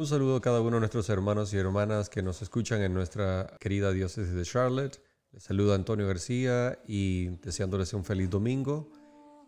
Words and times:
Un 0.00 0.06
saludo 0.06 0.36
a 0.36 0.40
cada 0.40 0.62
uno 0.62 0.76
de 0.76 0.80
nuestros 0.80 1.10
hermanos 1.10 1.52
y 1.52 1.58
hermanas 1.58 2.08
que 2.08 2.22
nos 2.22 2.40
escuchan 2.40 2.80
en 2.80 2.94
nuestra 2.94 3.58
querida 3.60 3.92
diócesis 3.92 4.32
de 4.32 4.44
Charlotte. 4.44 4.98
Les 5.30 5.42
saluda 5.42 5.74
Antonio 5.74 6.06
García 6.06 6.78
y 6.88 7.26
deseándoles 7.42 7.92
un 7.92 8.02
feliz 8.02 8.30
domingo. 8.30 8.90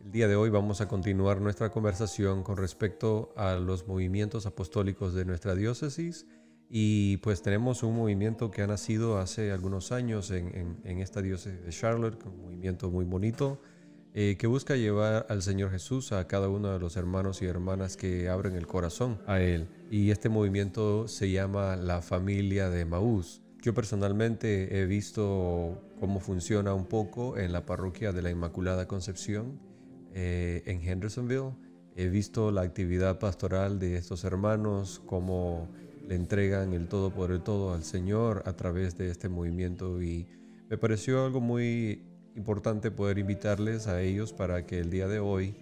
El 0.04 0.12
día 0.12 0.28
de 0.28 0.36
hoy 0.36 0.50
vamos 0.50 0.82
a 0.82 0.88
continuar 0.88 1.40
nuestra 1.40 1.70
conversación 1.70 2.42
con 2.42 2.58
respecto 2.58 3.32
a 3.34 3.54
los 3.54 3.88
movimientos 3.88 4.44
apostólicos 4.44 5.14
de 5.14 5.24
nuestra 5.24 5.54
diócesis 5.54 6.26
y 6.69 7.16
pues 7.23 7.41
tenemos 7.41 7.82
un 7.82 7.96
movimiento 7.96 8.50
que 8.50 8.61
ha 8.61 8.66
nacido 8.66 9.16
hace 9.16 9.53
algunos 9.53 9.91
años 9.91 10.30
en, 10.30 10.82
esta 10.84 11.23
diócesis 11.23 11.64
de 11.64 11.71
Charlotte, 11.71 12.27
un 12.27 12.43
movimiento 12.43 12.91
muy 12.91 13.07
bonito 13.07 13.59
eh, 14.14 14.36
que 14.38 14.46
busca 14.46 14.76
llevar 14.76 15.26
al 15.30 15.42
Señor 15.42 15.70
Jesús 15.70 16.12
a 16.12 16.26
cada 16.26 16.48
uno 16.48 16.72
de 16.72 16.78
los 16.78 16.96
hermanos 16.96 17.40
y 17.40 17.46
hermanas 17.46 17.96
que 17.96 18.28
abren 18.28 18.56
el 18.56 18.66
corazón 18.66 19.20
a 19.27 19.40
Él. 19.40 19.68
Y 19.90 20.10
este 20.10 20.28
movimiento 20.28 21.08
se 21.08 21.30
llama 21.30 21.77
la 21.77 22.02
familia 22.02 22.68
de 22.68 22.84
Maús. 22.84 23.40
Yo 23.62 23.73
personalmente 23.73 24.80
he 24.80 24.87
visto 24.87 25.80
cómo 25.98 26.20
funciona 26.20 26.74
un 26.74 26.87
poco 26.87 27.38
en 27.38 27.52
la 27.52 27.64
parroquia 27.64 28.12
de 28.12 28.20
la 28.20 28.30
Inmaculada 28.30 28.87
Concepción 28.87 29.59
eh, 30.12 30.62
en 30.66 30.82
Hendersonville. 30.82 31.54
He 31.96 32.09
visto 32.09 32.51
la 32.51 32.62
actividad 32.62 33.18
pastoral 33.18 33.79
de 33.79 33.96
estos 33.96 34.24
hermanos, 34.24 35.01
cómo 35.06 35.70
le 36.06 36.16
entregan 36.16 36.74
el 36.74 36.88
todo 36.88 37.15
por 37.15 37.30
el 37.30 37.42
todo 37.42 37.73
al 37.73 37.84
Señor 37.84 38.42
a 38.45 38.54
través 38.54 38.98
de 38.98 39.10
este 39.10 39.29
movimiento 39.29 40.02
y 40.02 40.26
me 40.68 40.76
pareció 40.76 41.24
algo 41.24 41.40
muy 41.40 42.02
importante 42.36 42.91
poder 42.91 43.18
invitarles 43.18 43.86
a 43.86 44.00
ellos 44.00 44.32
para 44.32 44.66
que 44.66 44.78
el 44.78 44.90
día 44.90 45.09
de 45.09 45.20
hoy 45.20 45.54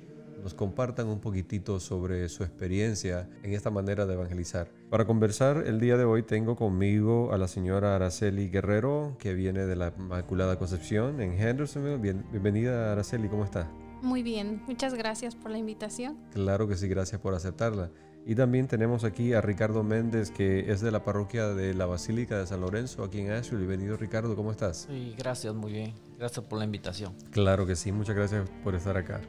nos 0.43 0.55
compartan 0.55 1.09
un 1.09 1.21
poquitito 1.21 1.81
sobre 1.81 2.29
su 2.29 2.45
experiencia 2.45 3.29
en 3.43 3.53
esta 3.53 3.71
manera 3.71 4.07
de 4.07 4.15
evangelizar. 4.15 4.69
Para 4.89 5.05
conversar 5.05 5.65
el 5.67 5.81
día 5.81 5.97
de 5.97 6.05
hoy 6.05 6.23
tengo 6.23 6.57
conmigo 6.57 7.33
a 7.33 7.39
la 7.39 7.49
señora 7.49 7.95
Araceli 7.95 8.49
Guerrero, 8.49 9.17
que 9.19 9.35
viene 9.35 9.67
de 9.67 9.77
la 9.77 9.93
Inmaculada 9.97 10.59
Concepción 10.59 11.21
en 11.21 11.39
Hendersonville. 11.39 12.23
bienvenida 12.31 12.93
Araceli, 12.93 13.29
¿cómo 13.29 13.45
está? 13.45 13.71
Muy 14.03 14.23
bien, 14.23 14.63
muchas 14.67 14.95
gracias 14.95 15.37
por 15.37 15.51
la 15.51 15.59
invitación. 15.59 16.17
Claro 16.33 16.67
que 16.67 16.77
sí, 16.77 16.89
gracias 16.89 17.21
por 17.21 17.35
aceptarla. 17.35 17.91
Y 18.27 18.35
también 18.35 18.69
tenemos 18.69 19.05
aquí 19.05 19.33
a 19.33 19.41
Ricardo 19.41 19.83
Méndez, 19.83 20.31
que 20.31 20.71
es 20.71 20.81
de 20.81 20.91
la 20.91 21.05
parroquia 21.05 21.49
de 21.49 21.73
la 21.75 21.87
Basílica 21.87 22.39
de 22.39 22.47
San 22.47 22.61
Lorenzo, 22.61 23.03
aquí 23.03 23.21
en 23.21 23.31
Asheville. 23.31 23.67
Bienvenido, 23.67 23.97
Ricardo, 23.97 24.37
¿cómo 24.37 24.51
estás? 24.51 24.87
Sí, 24.89 25.15
gracias, 25.17 25.55
muy 25.55 25.73
bien. 25.73 25.95
Gracias 26.19 26.45
por 26.45 26.59
la 26.59 26.67
invitación. 26.67 27.15
Claro 27.31 27.67
que 27.67 27.77
sí, 27.77 27.93
muchas 27.93 28.15
gracias 28.15 28.49
por 28.63 28.75
estar 28.75 28.97
acá. 28.97 29.21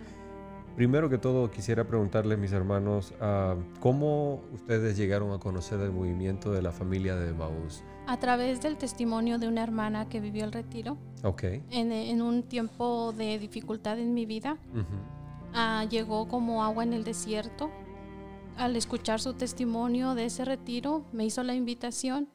Primero 0.76 1.10
que 1.10 1.18
todo, 1.18 1.50
quisiera 1.52 1.86
preguntarles, 1.86 2.38
mis 2.38 2.52
hermanos, 2.52 3.14
ah, 3.22 3.56
¿cómo 3.80 4.42
ustedes 4.54 4.98
llegaron 4.98 5.32
a 5.32 5.40
conocer 5.40 5.80
el 5.80 5.92
movimiento 5.92 6.52
de 6.52 6.62
la 6.62 6.72
familia 6.72 7.16
de 7.16 7.34
Maús? 7.34 7.84
A 8.08 8.20
través 8.20 8.62
del 8.62 8.78
testimonio 8.78 9.40
de 9.40 9.48
una 9.48 9.64
hermana 9.64 10.10
que 10.10 10.20
vivió 10.20 10.44
el 10.44 10.52
retiro. 10.52 10.98
Ok. 11.24 11.44
En, 11.70 12.22
un 12.22 12.44
tiempo 12.44 13.14
de 13.14 13.40
dificultad 13.40 14.00
en 14.00 14.14
mi 14.14 14.26
vida, 14.26 14.58
ah, 15.54 15.86
llegó 15.90 16.28
como 16.28 16.64
agua 16.64 16.84
en 16.84 16.94
el 16.94 17.04
desierto 17.04 17.70
al 18.58 18.76
escuchar 18.76 19.20
su 19.20 19.34
testimonio 19.34 20.16
de 20.16 20.26
ese 20.26 20.46
retiro, 20.46 21.06
me 21.12 21.26
hizo 21.26 21.44
la 21.44 21.54
invitación. 21.54 22.30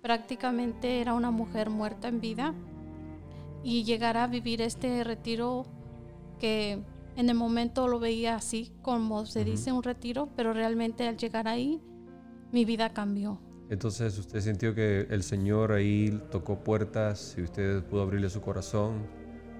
Prácticamente 0.00 1.00
era 1.00 1.14
una 1.14 1.30
mujer 1.30 1.70
muerta 1.70 2.08
en 2.08 2.20
vida 2.20 2.54
y 3.62 3.84
llegar 3.84 4.16
a 4.16 4.26
vivir 4.26 4.60
este 4.60 5.04
retiro 5.04 5.66
que 6.38 6.82
en 7.16 7.28
el 7.28 7.34
momento 7.34 7.88
lo 7.88 7.98
veía 7.98 8.34
así, 8.36 8.72
como 8.82 9.26
se 9.26 9.44
dice 9.44 9.72
un 9.72 9.82
retiro, 9.82 10.28
pero 10.36 10.52
realmente 10.52 11.06
al 11.06 11.16
llegar 11.16 11.46
ahí, 11.46 11.80
mi 12.52 12.64
vida 12.64 12.92
cambió. 12.92 13.40
Entonces 13.68 14.18
usted 14.18 14.40
sintió 14.40 14.74
que 14.74 15.06
el 15.10 15.22
Señor 15.22 15.72
ahí 15.72 16.20
tocó 16.30 16.58
puertas 16.58 17.34
y 17.38 17.42
usted 17.42 17.84
pudo 17.84 18.02
abrirle 18.02 18.28
su 18.28 18.40
corazón 18.40 19.06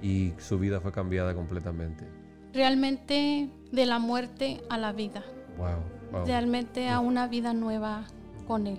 y 0.03 0.33
su 0.39 0.59
vida 0.59 0.81
fue 0.81 0.93
cambiada 0.93 1.35
completamente. 1.35 2.07
Realmente 2.53 3.49
de 3.71 3.87
la 3.87 3.99
muerte 3.99 4.61
a 4.69 4.77
la 4.77 4.93
vida. 4.93 5.25
Wow 5.57 6.02
realmente 6.27 6.89
a 6.89 7.01
una 7.01 7.29
vida 7.29 7.53
nueva 7.53 8.05
con 8.47 8.67
Él. 8.67 8.79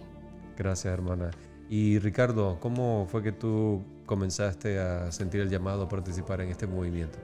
Gracias, 0.57 0.93
hermana. 0.93 1.31
Y 1.69 1.99
Ricardo, 1.99 2.57
¿cómo 2.59 3.07
fue 3.09 3.23
que 3.23 3.31
tú 3.31 3.81
comenzaste 4.05 4.79
a 4.79 5.11
sentir 5.11 5.41
el 5.41 5.49
llamado 5.49 5.83
a 5.83 5.89
participar 5.89 6.41
en 6.41 6.49
este 6.49 6.67
movimiento? 6.67 7.17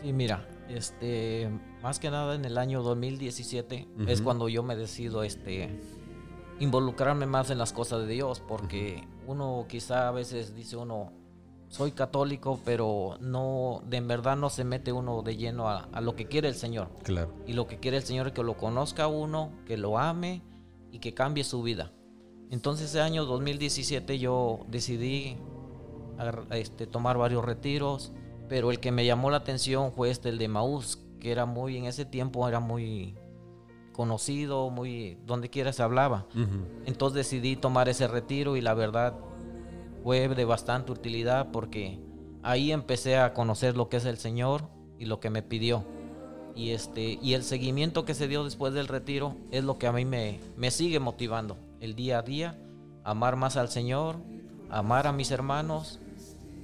Sí, 0.00 0.12
mira, 0.12 0.46
este, 0.68 1.50
más 1.82 1.98
que 1.98 2.10
nada 2.10 2.34
en 2.34 2.44
el 2.44 2.56
año 2.56 2.82
2017 2.82 3.88
es 4.06 4.22
cuando 4.22 4.48
yo 4.48 4.62
me 4.62 4.76
decido, 4.76 5.22
este, 5.22 5.68
involucrarme 6.58 7.26
más 7.26 7.50
en 7.50 7.58
las 7.58 7.72
cosas 7.72 8.06
de 8.06 8.14
Dios, 8.14 8.40
porque 8.40 9.06
uno 9.26 9.66
quizá 9.68 10.08
a 10.08 10.10
veces 10.12 10.54
dice 10.54 10.76
uno, 10.76 11.12
soy 11.70 11.92
católico, 11.92 12.58
pero 12.64 13.16
no, 13.20 13.80
de 13.86 13.98
en 13.98 14.08
verdad 14.08 14.36
no 14.36 14.50
se 14.50 14.64
mete 14.64 14.92
uno 14.92 15.22
de 15.22 15.36
lleno 15.36 15.68
a, 15.68 16.00
lo 16.00 16.16
que 16.16 16.26
quiere 16.26 16.48
el 16.48 16.56
Señor. 16.56 16.90
Claro. 17.04 17.32
Y 17.46 17.52
lo 17.52 17.68
que 17.68 17.78
quiere 17.78 17.96
el 17.96 18.02
Señor 18.02 18.26
es 18.26 18.32
que 18.32 18.42
lo 18.42 18.56
conozca 18.56 19.06
uno, 19.06 19.52
que 19.66 19.76
lo 19.76 19.96
ame 19.96 20.42
y 20.90 20.98
que 20.98 21.14
cambie 21.14 21.44
su 21.44 21.62
vida. 21.62 21.92
Entonces 22.50 22.90
ese 22.90 23.00
año 23.00 23.24
2017 23.24 24.18
yo 24.18 24.66
decidí 24.66 25.36
este, 26.50 26.88
tomar 26.88 27.16
varios 27.16 27.44
retiros, 27.44 28.12
pero 28.48 28.72
el 28.72 28.80
que 28.80 28.90
me 28.90 29.06
llamó 29.06 29.30
la 29.30 29.36
atención 29.36 29.92
fue 29.92 30.10
este, 30.10 30.28
el 30.28 30.38
de 30.38 30.48
Maús, 30.48 30.98
que 31.20 31.30
era 31.30 31.46
muy, 31.46 31.76
en 31.76 31.84
ese 31.84 32.04
tiempo 32.04 32.48
era 32.48 32.58
muy 32.58 33.14
conocido, 33.92 34.70
muy, 34.70 35.18
donde 35.24 35.50
quiera 35.50 35.72
se 35.72 35.84
hablaba. 35.84 36.26
Entonces 36.84 37.14
decidí 37.14 37.54
tomar 37.54 37.88
ese 37.88 38.08
retiro 38.08 38.56
y 38.56 38.60
la 38.60 38.74
verdad 38.74 39.14
fue 40.02 40.28
de 40.28 40.44
bastante 40.44 40.92
utilidad 40.92 41.50
porque 41.52 41.98
ahí 42.42 42.72
empecé 42.72 43.16
a 43.16 43.34
conocer 43.34 43.76
lo 43.76 43.88
que 43.88 43.98
es 43.98 44.04
el 44.04 44.18
Señor 44.18 44.68
y 44.98 45.06
lo 45.06 45.20
que 45.20 45.30
me 45.30 45.42
pidió. 45.42 45.84
Y, 46.54 46.70
este, 46.70 47.18
y 47.22 47.34
el 47.34 47.42
seguimiento 47.42 48.04
que 48.04 48.14
se 48.14 48.28
dio 48.28 48.44
después 48.44 48.74
del 48.74 48.88
retiro 48.88 49.36
es 49.50 49.64
lo 49.64 49.78
que 49.78 49.86
a 49.86 49.92
mí 49.92 50.04
me, 50.04 50.40
me 50.56 50.70
sigue 50.70 50.98
motivando 50.98 51.56
el 51.80 51.94
día 51.94 52.18
a 52.18 52.22
día, 52.22 52.58
amar 53.04 53.36
más 53.36 53.56
al 53.56 53.68
Señor, 53.68 54.16
amar 54.68 55.06
a 55.06 55.12
mis 55.12 55.30
hermanos 55.30 56.00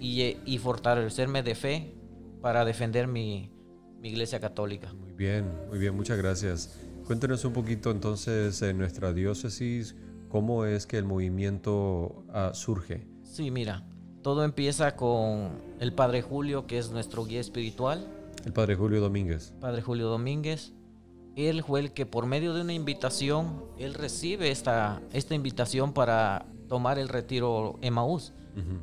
y, 0.00 0.36
y 0.44 0.58
fortalecerme 0.58 1.42
de 1.42 1.54
fe 1.54 1.94
para 2.42 2.64
defender 2.64 3.06
mi, 3.06 3.50
mi 4.00 4.08
iglesia 4.08 4.40
católica. 4.40 4.92
Muy 4.92 5.12
bien, 5.12 5.50
muy 5.68 5.78
bien, 5.78 5.94
muchas 5.94 6.18
gracias. 6.18 6.78
Cuéntenos 7.06 7.44
un 7.44 7.52
poquito 7.52 7.90
entonces 7.90 8.60
en 8.62 8.78
nuestra 8.78 9.12
diócesis, 9.12 9.94
cómo 10.28 10.64
es 10.64 10.86
que 10.86 10.98
el 10.98 11.04
movimiento 11.04 12.24
ah, 12.32 12.50
surge. 12.52 13.06
Sí, 13.36 13.50
mira, 13.50 13.82
todo 14.22 14.44
empieza 14.44 14.96
con 14.96 15.60
el 15.78 15.92
Padre 15.92 16.22
Julio, 16.22 16.66
que 16.66 16.78
es 16.78 16.90
nuestro 16.90 17.26
guía 17.26 17.38
espiritual. 17.38 18.08
El 18.46 18.54
Padre 18.54 18.76
Julio 18.76 19.02
Domínguez. 19.02 19.52
Padre 19.60 19.82
Julio 19.82 20.08
Domínguez. 20.08 20.72
Él 21.36 21.62
fue 21.62 21.80
el 21.80 21.92
que 21.92 22.06
por 22.06 22.24
medio 22.24 22.54
de 22.54 22.62
una 22.62 22.72
invitación, 22.72 23.62
él 23.76 23.92
recibe 23.92 24.50
esta, 24.50 25.02
esta 25.12 25.34
invitación 25.34 25.92
para 25.92 26.46
tomar 26.66 26.98
el 26.98 27.10
retiro 27.10 27.78
Emmaús. 27.82 28.32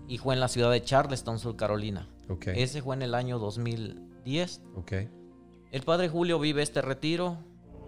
Y 0.08 0.19
fue 0.19 0.36
en 0.36 0.40
la 0.40 0.47
ciudad 0.47 0.70
de 0.70 0.84
Charleston, 0.84 1.40
Sur 1.40 1.56
Carolina. 1.56 2.08
Okay. 2.30 2.62
Ese 2.62 2.84
fue 2.84 2.96
en 2.96 3.02
el 3.02 3.16
año 3.16 3.40
2010. 3.40 4.62
Okay. 4.75 5.09
El 5.72 5.81
Padre 5.81 6.09
Julio 6.09 6.38
vive 6.38 6.62
este 6.62 6.84
retiro 6.84 7.40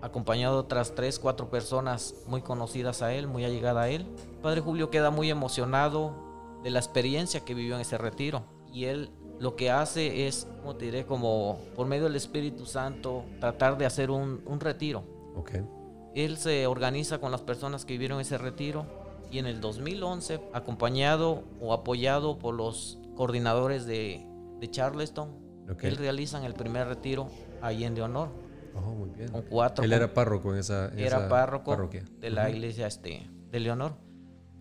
acompañado 0.01 0.55
de 0.55 0.61
otras 0.61 0.95
tres, 0.95 1.19
cuatro 1.19 1.51
personas 1.51 2.15
muy 2.25 2.41
conocidas 2.41 3.03
a 3.03 3.13
él, 3.13 3.27
muy 3.27 3.45
allegadas 3.45 3.83
a 3.83 3.89
él. 3.89 4.07
El 4.31 4.41
Padre 4.41 4.61
Julio 4.61 4.89
queda 4.89 5.11
muy 5.11 5.29
emocionado 5.29 6.24
de 6.65 6.71
la 6.71 6.79
experiencia 6.79 7.41
que 7.41 7.53
vivió 7.53 7.75
en 7.75 7.81
ese 7.81 7.95
retiro. 7.95 8.43
Y 8.73 8.85
él 8.85 9.11
lo 9.39 9.55
que 9.55 9.69
hace 9.69 10.25
es, 10.25 10.47
como 10.61 10.75
te 10.75 10.85
diré, 10.85 11.05
como 11.05 11.59
por 11.75 11.85
medio 11.85 12.05
del 12.05 12.15
Espíritu 12.15 12.65
Santo, 12.65 13.23
tratar 13.39 13.77
de 13.77 13.85
hacer 13.85 14.09
un, 14.09 14.41
retiro. 14.59 15.03
Okay. 15.35 15.63
Él 16.15 16.37
se 16.37 16.65
organiza 16.65 17.19
con 17.19 17.31
las 17.31 17.41
personas 17.41 17.85
que 17.85 17.93
vivieron 17.93 18.19
ese 18.19 18.39
retiro 18.39 18.87
y 19.29 19.37
en 19.37 19.45
el 19.45 19.61
2011, 19.61 20.41
acompañado 20.53 21.43
o 21.61 21.71
apoyado 21.71 22.39
por 22.39 22.55
los 22.55 22.97
coordinadores 23.15 23.85
de, 23.85 24.25
de 24.59 24.71
Charleston, 24.71 25.29
él 25.83 25.97
realizan 25.97 26.45
el 26.45 26.55
primer 26.55 26.87
retiro 26.87 27.29
ahí 27.61 27.83
en 27.83 27.93
Leonor. 27.93 28.29
Oh, 28.73 28.89
muy 28.89 29.11
bien. 29.11 29.29
Con 29.29 29.43
cuatro. 29.43 29.85
Él 29.85 29.93
era 29.93 30.11
párroco 30.15 30.51
en 30.51 30.61
esa, 30.61 30.91
era 30.97 31.29
párroco 31.29 31.69
parroquia. 31.69 32.05
de 32.19 32.31
la 32.31 32.49
iglesia 32.49 32.87
este, 32.87 33.29
de 33.51 33.59
Leonor. 33.59 34.04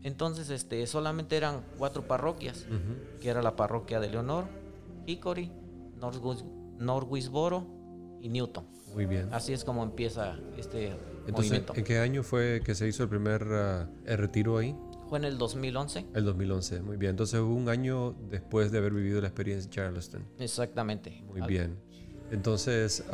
Entonces, 0.04 0.50
este, 0.50 0.86
solamente 0.86 1.36
eran 1.36 1.62
cuatro 1.78 2.06
parroquias, 2.06 2.66
que 3.20 3.28
era 3.30 3.42
la 3.42 3.56
parroquia 3.56 4.00
de 4.00 4.10
Leonor, 4.10 4.44
Hickory, 5.06 5.50
Norwisboro 6.78 7.66
y 8.20 8.28
Newton. 8.28 8.66
Muy 8.92 9.06
bien. 9.06 9.32
Así 9.32 9.54
es 9.54 9.64
como 9.64 9.82
empieza 9.82 10.38
este 10.58 10.88
Entonces, 11.26 11.32
movimiento. 11.32 11.72
¿En 11.74 11.84
qué 11.84 11.98
año 11.98 12.22
fue 12.22 12.60
que 12.62 12.74
se 12.74 12.86
hizo 12.86 13.02
el 13.02 13.08
primer 13.08 13.42
ah, 13.50 13.88
retiro 14.04 14.58
ahí? 14.58 14.76
Fue 15.08 15.18
en 15.18 15.24
el 15.24 15.38
2011. 15.38 16.06
El 16.14 16.24
2011, 16.26 16.82
muy 16.82 16.98
bien. 16.98 17.10
Entonces, 17.10 17.40
un 17.40 17.70
año 17.70 18.14
después 18.30 18.70
de 18.72 18.78
haber 18.78 18.92
vivido 18.92 19.22
la 19.22 19.28
experiencia 19.28 19.64
en 19.64 19.70
Charleston. 19.70 20.26
Exactamente. 20.38 21.24
Muy 21.26 21.40
bien. 21.48 21.78
Entonces, 22.34 23.04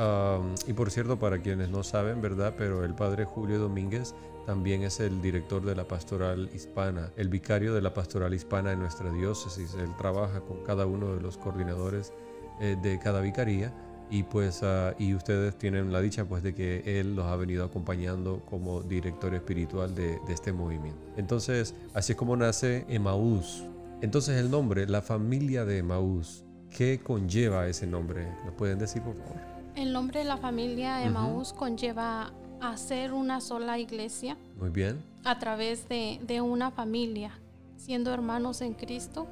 y 0.67 0.73
por 0.73 0.91
cierto, 0.91 1.19
para 1.19 1.43
quienes 1.43 1.69
no 1.69 1.83
saben, 1.83 2.23
¿verdad? 2.23 2.55
Pero 2.57 2.85
el 2.87 2.95
padre 2.95 3.27
Julio 3.27 3.59
Domínguez 3.59 4.15
también 4.47 4.83
es 4.83 4.99
el 4.99 5.21
director 5.21 5.63
de 5.63 5.77
la 5.77 5.87
pastoral 5.87 6.49
hispana, 6.55 7.11
el 7.19 7.29
vicario 7.29 7.75
de 7.75 7.83
la 7.83 7.93
pastoral 7.93 8.33
hispana 8.33 8.73
en 8.73 8.81
nuestra 8.81 9.13
diócesis. 9.13 9.75
Él 9.75 9.95
trabaja 9.99 10.41
con 10.41 10.65
cada 10.65 10.87
uno 10.87 11.15
de 11.15 11.21
los 11.21 11.37
coordinadores 11.37 12.15
eh, 12.63 12.79
de 12.83 12.99
cada 12.99 13.21
vicaría 13.21 13.75
y 14.11 14.23
pues 14.23 14.63
ah, 14.63 14.95
y 14.99 15.15
ustedes 15.15 15.55
tienen 15.59 15.93
la 15.93 16.01
dicha 16.01 16.25
pues 16.25 16.43
de 16.43 16.55
que 16.55 16.83
él 16.99 17.15
los 17.15 17.27
ha 17.27 17.37
venido 17.37 17.63
acompañando 17.63 18.41
como 18.49 18.81
director 18.81 19.35
espiritual 19.35 19.95
de, 19.95 20.19
este 20.31 20.51
movimiento. 20.55 21.01
Entonces, 21.19 21.75
así 21.93 22.13
es 22.13 22.19
como 22.19 22.37
nace 22.39 22.87
Emaús. 22.89 23.65
Entonces 24.01 24.39
el 24.39 24.51
nombre, 24.51 24.87
la 24.87 25.03
familia 25.03 25.67
de 25.67 25.77
Emaús, 25.77 26.47
¿Qué 26.77 27.01
conlleva 27.01 27.67
ese 27.67 27.87
nombre? 27.87 28.29
¿Lo 28.45 28.57
pueden 28.57 28.79
decir, 28.79 29.03
por 29.03 29.15
favor? 29.17 29.37
El 29.75 29.93
nombre 29.93 30.21
de 30.21 30.25
la 30.25 30.37
familia 30.37 31.05
Emaús 31.05 31.53
conlleva 31.53 32.33
a 32.61 32.77
ser 32.77 33.13
una 33.13 33.41
sola 33.41 33.79
iglesia. 33.79 34.37
Muy 34.59 34.71
bien. 34.71 35.03
A 35.25 35.39
través 35.39 35.89
de, 35.89 36.21
de 36.27 36.41
una 36.41 36.71
familia, 36.71 37.39
siendo 37.77 38.13
hermanos 38.13 38.61
en 38.61 38.75
Cristo 38.75 39.27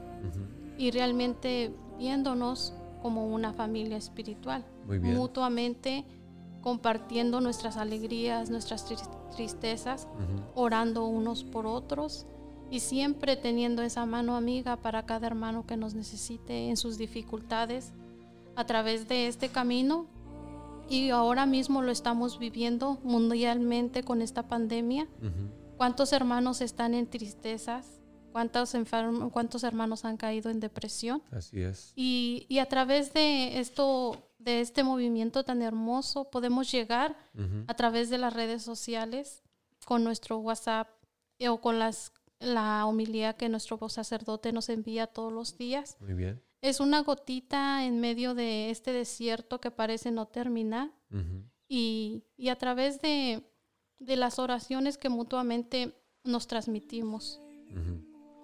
y 0.76 0.90
realmente 0.90 1.72
viéndonos 1.98 2.74
como 3.02 3.26
una 3.26 3.52
familia 3.52 3.96
espiritual. 3.96 4.64
Muy 4.86 4.98
bien. 4.98 5.14
Mutuamente 5.14 6.04
compartiendo 6.60 7.40
nuestras 7.40 7.76
alegrías, 7.76 8.50
nuestras 8.50 8.84
tristezas, 9.34 10.08
orando 10.54 11.06
unos 11.06 11.44
por 11.44 11.66
otros 11.66 12.26
y 12.70 12.80
siempre 12.80 13.36
teniendo 13.36 13.82
esa 13.82 14.04
mano 14.06 14.36
amiga 14.36 14.76
para 14.76 15.06
cada 15.06 15.26
hermano 15.26 15.66
que 15.66 15.76
nos 15.76 15.94
necesite 15.94 16.68
en 16.68 16.76
sus 16.76 16.98
dificultades 16.98 17.92
a 18.56 18.64
través 18.64 19.08
de 19.08 19.28
este 19.28 19.48
camino. 19.48 20.06
Y 20.90 21.10
ahora 21.10 21.46
mismo 21.46 21.82
lo 21.82 21.92
estamos 21.92 22.38
viviendo 22.38 22.98
mundialmente 23.02 24.02
con 24.02 24.22
esta 24.22 24.48
pandemia. 24.48 25.06
¿Cuántos 25.76 26.12
hermanos 26.12 26.60
están 26.60 26.94
en 26.94 27.06
tristezas? 27.06 28.00
¿Cuántos, 28.32 28.74
¿Cuántos 29.32 29.64
hermanos 29.64 30.04
han 30.04 30.16
caído 30.16 30.50
en 30.50 30.60
depresión? 30.60 31.22
Así 31.30 31.60
es. 31.60 31.92
Y, 31.94 32.46
y 32.48 32.58
a 32.58 32.66
través 32.66 33.12
de 33.12 33.58
esto, 33.60 34.30
de 34.38 34.60
este 34.60 34.82
movimiento 34.82 35.44
tan 35.44 35.62
hermoso, 35.62 36.30
podemos 36.30 36.70
llegar 36.70 37.16
a 37.66 37.74
través 37.74 38.10
de 38.10 38.18
las 38.18 38.32
redes 38.32 38.62
sociales, 38.62 39.42
con 39.84 40.04
nuestro 40.04 40.38
WhatsApp 40.38 40.88
eh, 41.38 41.48
o 41.48 41.60
con 41.60 41.78
las 41.78 42.12
la 42.40 42.86
homilía 42.86 43.34
que 43.34 43.48
nuestro 43.48 43.88
sacerdote 43.88 44.52
nos 44.52 44.68
envía 44.68 45.06
todos 45.06 45.32
los 45.32 45.56
días. 45.56 45.96
Muy 46.00 46.14
bien. 46.14 46.40
Es 46.60 46.80
una 46.80 47.02
gotita 47.02 47.84
en 47.84 48.00
medio 48.00 48.34
de 48.34 48.70
este 48.70 48.92
desierto 48.92 49.60
que 49.60 49.70
parece 49.70 50.10
no 50.10 50.26
terminar. 50.26 50.90
y, 51.68 52.24
a 52.50 52.56
través 52.56 53.00
de, 53.00 53.44
las 53.98 54.38
oraciones 54.38 54.98
que 54.98 55.08
mutuamente 55.08 55.94
nos 56.24 56.46
transmitimos. 56.46 57.40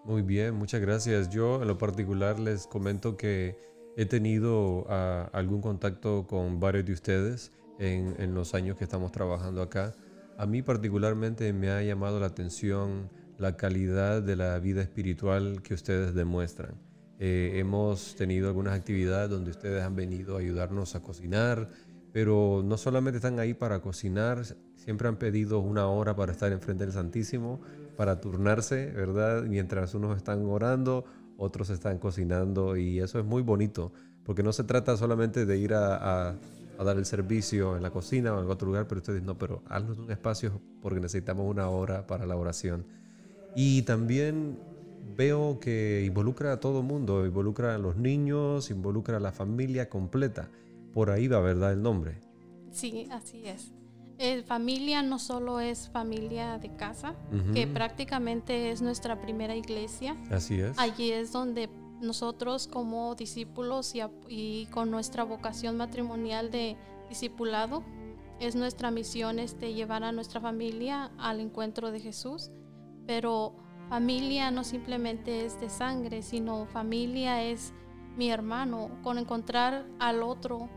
Muy 0.04 0.22
bien, 0.22 0.54
muchas 0.54 0.80
gracias. 0.80 1.30
Yo 1.30 1.62
en 1.62 1.68
lo 1.68 1.78
particular 1.78 2.38
les 2.38 2.66
comento 2.66 3.16
que 3.16 3.56
he 3.96 4.06
tenido 4.06 4.86
ah, 4.88 5.30
algún 5.32 5.60
contacto 5.60 6.26
con 6.26 6.60
varios 6.60 6.84
de 6.84 6.92
ustedes 6.92 7.52
en, 7.78 8.14
en 8.18 8.34
los 8.34 8.54
años 8.54 8.76
que 8.76 8.84
estamos 8.84 9.12
trabajando 9.12 9.62
acá. 9.62 9.94
A 10.36 10.46
mí 10.46 10.62
particularmente 10.62 11.52
me 11.52 11.70
ha 11.70 11.82
llamado 11.82 12.20
la 12.20 12.26
atención 12.26 13.08
la 13.38 13.56
calidad 13.56 14.22
de 14.22 14.36
la 14.36 14.58
vida 14.58 14.82
espiritual 14.82 15.62
que 15.62 15.74
ustedes 15.74 16.14
demuestran. 16.14 16.74
Eh, 17.18 17.52
hemos 17.54 18.16
tenido 18.16 18.48
algunas 18.48 18.74
actividades 18.74 19.30
donde 19.30 19.50
ustedes 19.50 19.82
han 19.82 19.94
venido 19.94 20.36
a 20.36 20.40
ayudarnos 20.40 20.94
a 20.94 21.00
cocinar, 21.00 21.68
pero 22.12 22.62
no 22.64 22.76
solamente 22.76 23.16
están 23.16 23.38
ahí 23.38 23.54
para 23.54 23.80
cocinar, 23.80 24.42
siempre 24.76 25.08
han 25.08 25.16
pedido 25.16 25.60
una 25.60 25.86
hora 25.86 26.14
para 26.14 26.32
estar 26.32 26.52
enfrente 26.52 26.84
del 26.84 26.92
Santísimo, 26.92 27.60
para 27.96 28.20
turnarse, 28.20 28.90
¿verdad? 28.92 29.42
Mientras 29.44 29.94
unos 29.94 30.16
están 30.16 30.44
orando, 30.44 31.04
otros 31.36 31.70
están 31.70 31.98
cocinando 31.98 32.76
y 32.76 33.00
eso 33.00 33.18
es 33.18 33.24
muy 33.24 33.42
bonito, 33.42 33.92
porque 34.24 34.42
no 34.42 34.52
se 34.52 34.64
trata 34.64 34.96
solamente 34.96 35.46
de 35.46 35.58
ir 35.58 35.74
a, 35.74 36.36
a 36.78 36.84
dar 36.84 36.96
el 36.96 37.06
servicio 37.06 37.76
en 37.76 37.82
la 37.82 37.90
cocina 37.90 38.34
o 38.34 38.42
en 38.42 38.50
otro 38.50 38.66
lugar, 38.66 38.86
pero 38.86 39.00
ustedes 39.00 39.22
no, 39.22 39.36
pero 39.38 39.62
haznos 39.68 39.98
un 39.98 40.10
espacio 40.10 40.60
porque 40.82 41.00
necesitamos 41.00 41.48
una 41.48 41.68
hora 41.68 42.06
para 42.06 42.26
la 42.26 42.36
oración. 42.36 42.84
Y 43.56 43.82
también 43.82 44.58
veo 45.16 45.60
que 45.60 46.04
involucra 46.06 46.52
a 46.52 46.60
todo 46.60 46.82
mundo, 46.82 47.24
involucra 47.24 47.74
a 47.74 47.78
los 47.78 47.96
niños, 47.96 48.70
involucra 48.70 49.18
a 49.18 49.20
la 49.20 49.32
familia 49.32 49.88
completa. 49.88 50.50
Por 50.92 51.10
ahí 51.10 51.28
va, 51.28 51.40
¿verdad? 51.40 51.72
El 51.72 51.82
nombre. 51.82 52.20
Sí, 52.70 53.08
así 53.10 53.46
es. 53.46 53.72
Eh, 54.18 54.42
familia 54.44 55.02
no 55.02 55.18
solo 55.18 55.58
es 55.58 55.88
familia 55.88 56.58
de 56.58 56.74
casa, 56.76 57.16
que 57.52 57.66
prácticamente 57.66 58.70
es 58.70 58.80
nuestra 58.80 59.20
primera 59.20 59.56
iglesia. 59.56 60.16
Así 60.30 60.60
es. 60.60 60.78
Allí 60.78 61.10
es 61.10 61.32
donde 61.32 61.68
nosotros 62.00 62.68
como 62.68 63.16
discípulos 63.16 63.94
y, 63.94 64.02
y 64.28 64.66
con 64.66 64.90
nuestra 64.90 65.24
vocación 65.24 65.76
matrimonial 65.76 66.52
de 66.52 66.76
discipulado, 67.08 67.82
es 68.40 68.54
nuestra 68.54 68.90
misión 68.90 69.38
este, 69.38 69.74
llevar 69.74 70.04
a 70.04 70.12
nuestra 70.12 70.40
familia 70.40 71.10
al 71.18 71.40
encuentro 71.40 71.90
de 71.90 72.00
Jesús 72.00 72.50
pero 73.06 73.54
familia 73.88 74.50
no 74.50 74.64
simplemente 74.64 75.44
es 75.44 75.60
de 75.60 75.68
sangre, 75.68 76.22
sino 76.22 76.66
familia 76.66 77.42
es 77.42 77.72
mi 78.16 78.30
hermano, 78.30 78.90
con 79.02 79.18
encontrar 79.18 79.86
al 79.98 80.22
otro 80.22 80.68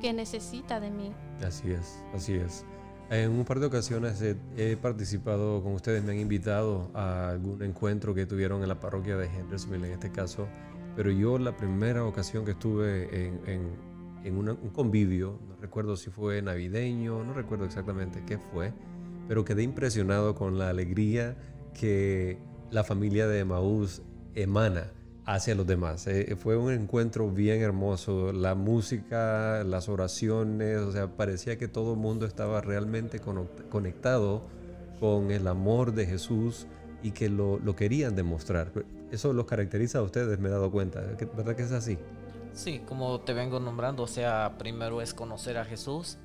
que 0.00 0.12
necesita 0.12 0.80
de 0.80 0.90
mí. 0.90 1.12
Así 1.44 1.70
es, 1.70 2.02
así 2.14 2.34
es. 2.34 2.64
En 3.10 3.32
un 3.32 3.44
par 3.44 3.58
de 3.58 3.66
ocasiones 3.66 4.22
he, 4.22 4.76
participado 4.76 5.62
con 5.62 5.72
ustedes, 5.72 6.04
me 6.04 6.12
han 6.12 6.20
invitado 6.20 6.90
a 6.94 7.30
algún 7.30 7.62
encuentro 7.62 8.14
que 8.14 8.24
tuvieron 8.24 8.62
en 8.62 8.68
la 8.68 8.78
parroquia 8.78 9.16
de 9.16 9.26
Hendersonville 9.26 9.86
en 9.86 9.92
este 9.94 10.12
caso, 10.12 10.46
pero 10.94 11.10
yo 11.10 11.36
la 11.38 11.56
primera 11.56 12.04
ocasión 12.04 12.44
que 12.44 12.52
estuve 12.52 13.32
en, 13.46 14.36
un 14.36 14.70
convivio, 14.72 15.40
no 15.48 15.56
recuerdo 15.56 15.96
si 15.96 16.10
fue 16.10 16.40
navideño, 16.40 17.24
no 17.24 17.32
recuerdo 17.32 17.64
exactamente 17.64 18.22
qué 18.24 18.38
fue, 18.38 18.72
pero 19.26 19.44
quedé 19.44 19.64
impresionado 19.64 20.36
con 20.36 20.56
la 20.56 20.68
alegría 20.68 21.36
que 21.74 22.38
la 22.70 22.84
familia 22.84 23.26
de 23.26 23.44
Maús 23.44 24.02
emana 24.34 24.92
hacia 25.24 25.54
los 25.54 25.66
demás. 25.66 26.06
Eh, 26.06 26.36
fue 26.36 26.56
un 26.56 26.72
encuentro 26.72 27.30
bien 27.30 27.62
hermoso, 27.62 28.32
la 28.32 28.54
música, 28.54 29.62
las 29.64 29.88
oraciones, 29.88 30.78
o 30.78 30.92
sea, 30.92 31.16
parecía 31.16 31.58
que 31.58 31.68
todo 31.68 31.94
el 31.94 31.98
mundo 31.98 32.26
estaba 32.26 32.60
realmente 32.60 33.20
conectado 33.70 34.42
con 34.98 35.30
el 35.30 35.46
amor 35.46 35.92
de 35.92 36.06
Jesús 36.06 36.66
y 37.02 37.12
que 37.12 37.28
lo, 37.28 37.58
lo 37.58 37.76
querían 37.76 38.16
demostrar. 38.16 38.72
Eso 39.10 39.32
los 39.32 39.46
caracteriza 39.46 39.98
a 39.98 40.02
ustedes, 40.02 40.38
me 40.38 40.48
he 40.48 40.52
dado 40.52 40.70
cuenta, 40.70 41.00
¿verdad 41.00 41.56
que 41.56 41.62
es 41.62 41.72
así? 41.72 41.98
Sí, 42.52 42.82
como 42.86 43.20
te 43.20 43.32
vengo 43.32 43.60
nombrando, 43.60 44.02
o 44.02 44.08
sea, 44.08 44.56
primero 44.58 45.00
es 45.00 45.14
conocer 45.14 45.56
a 45.56 45.64
Jesús, 45.64 46.18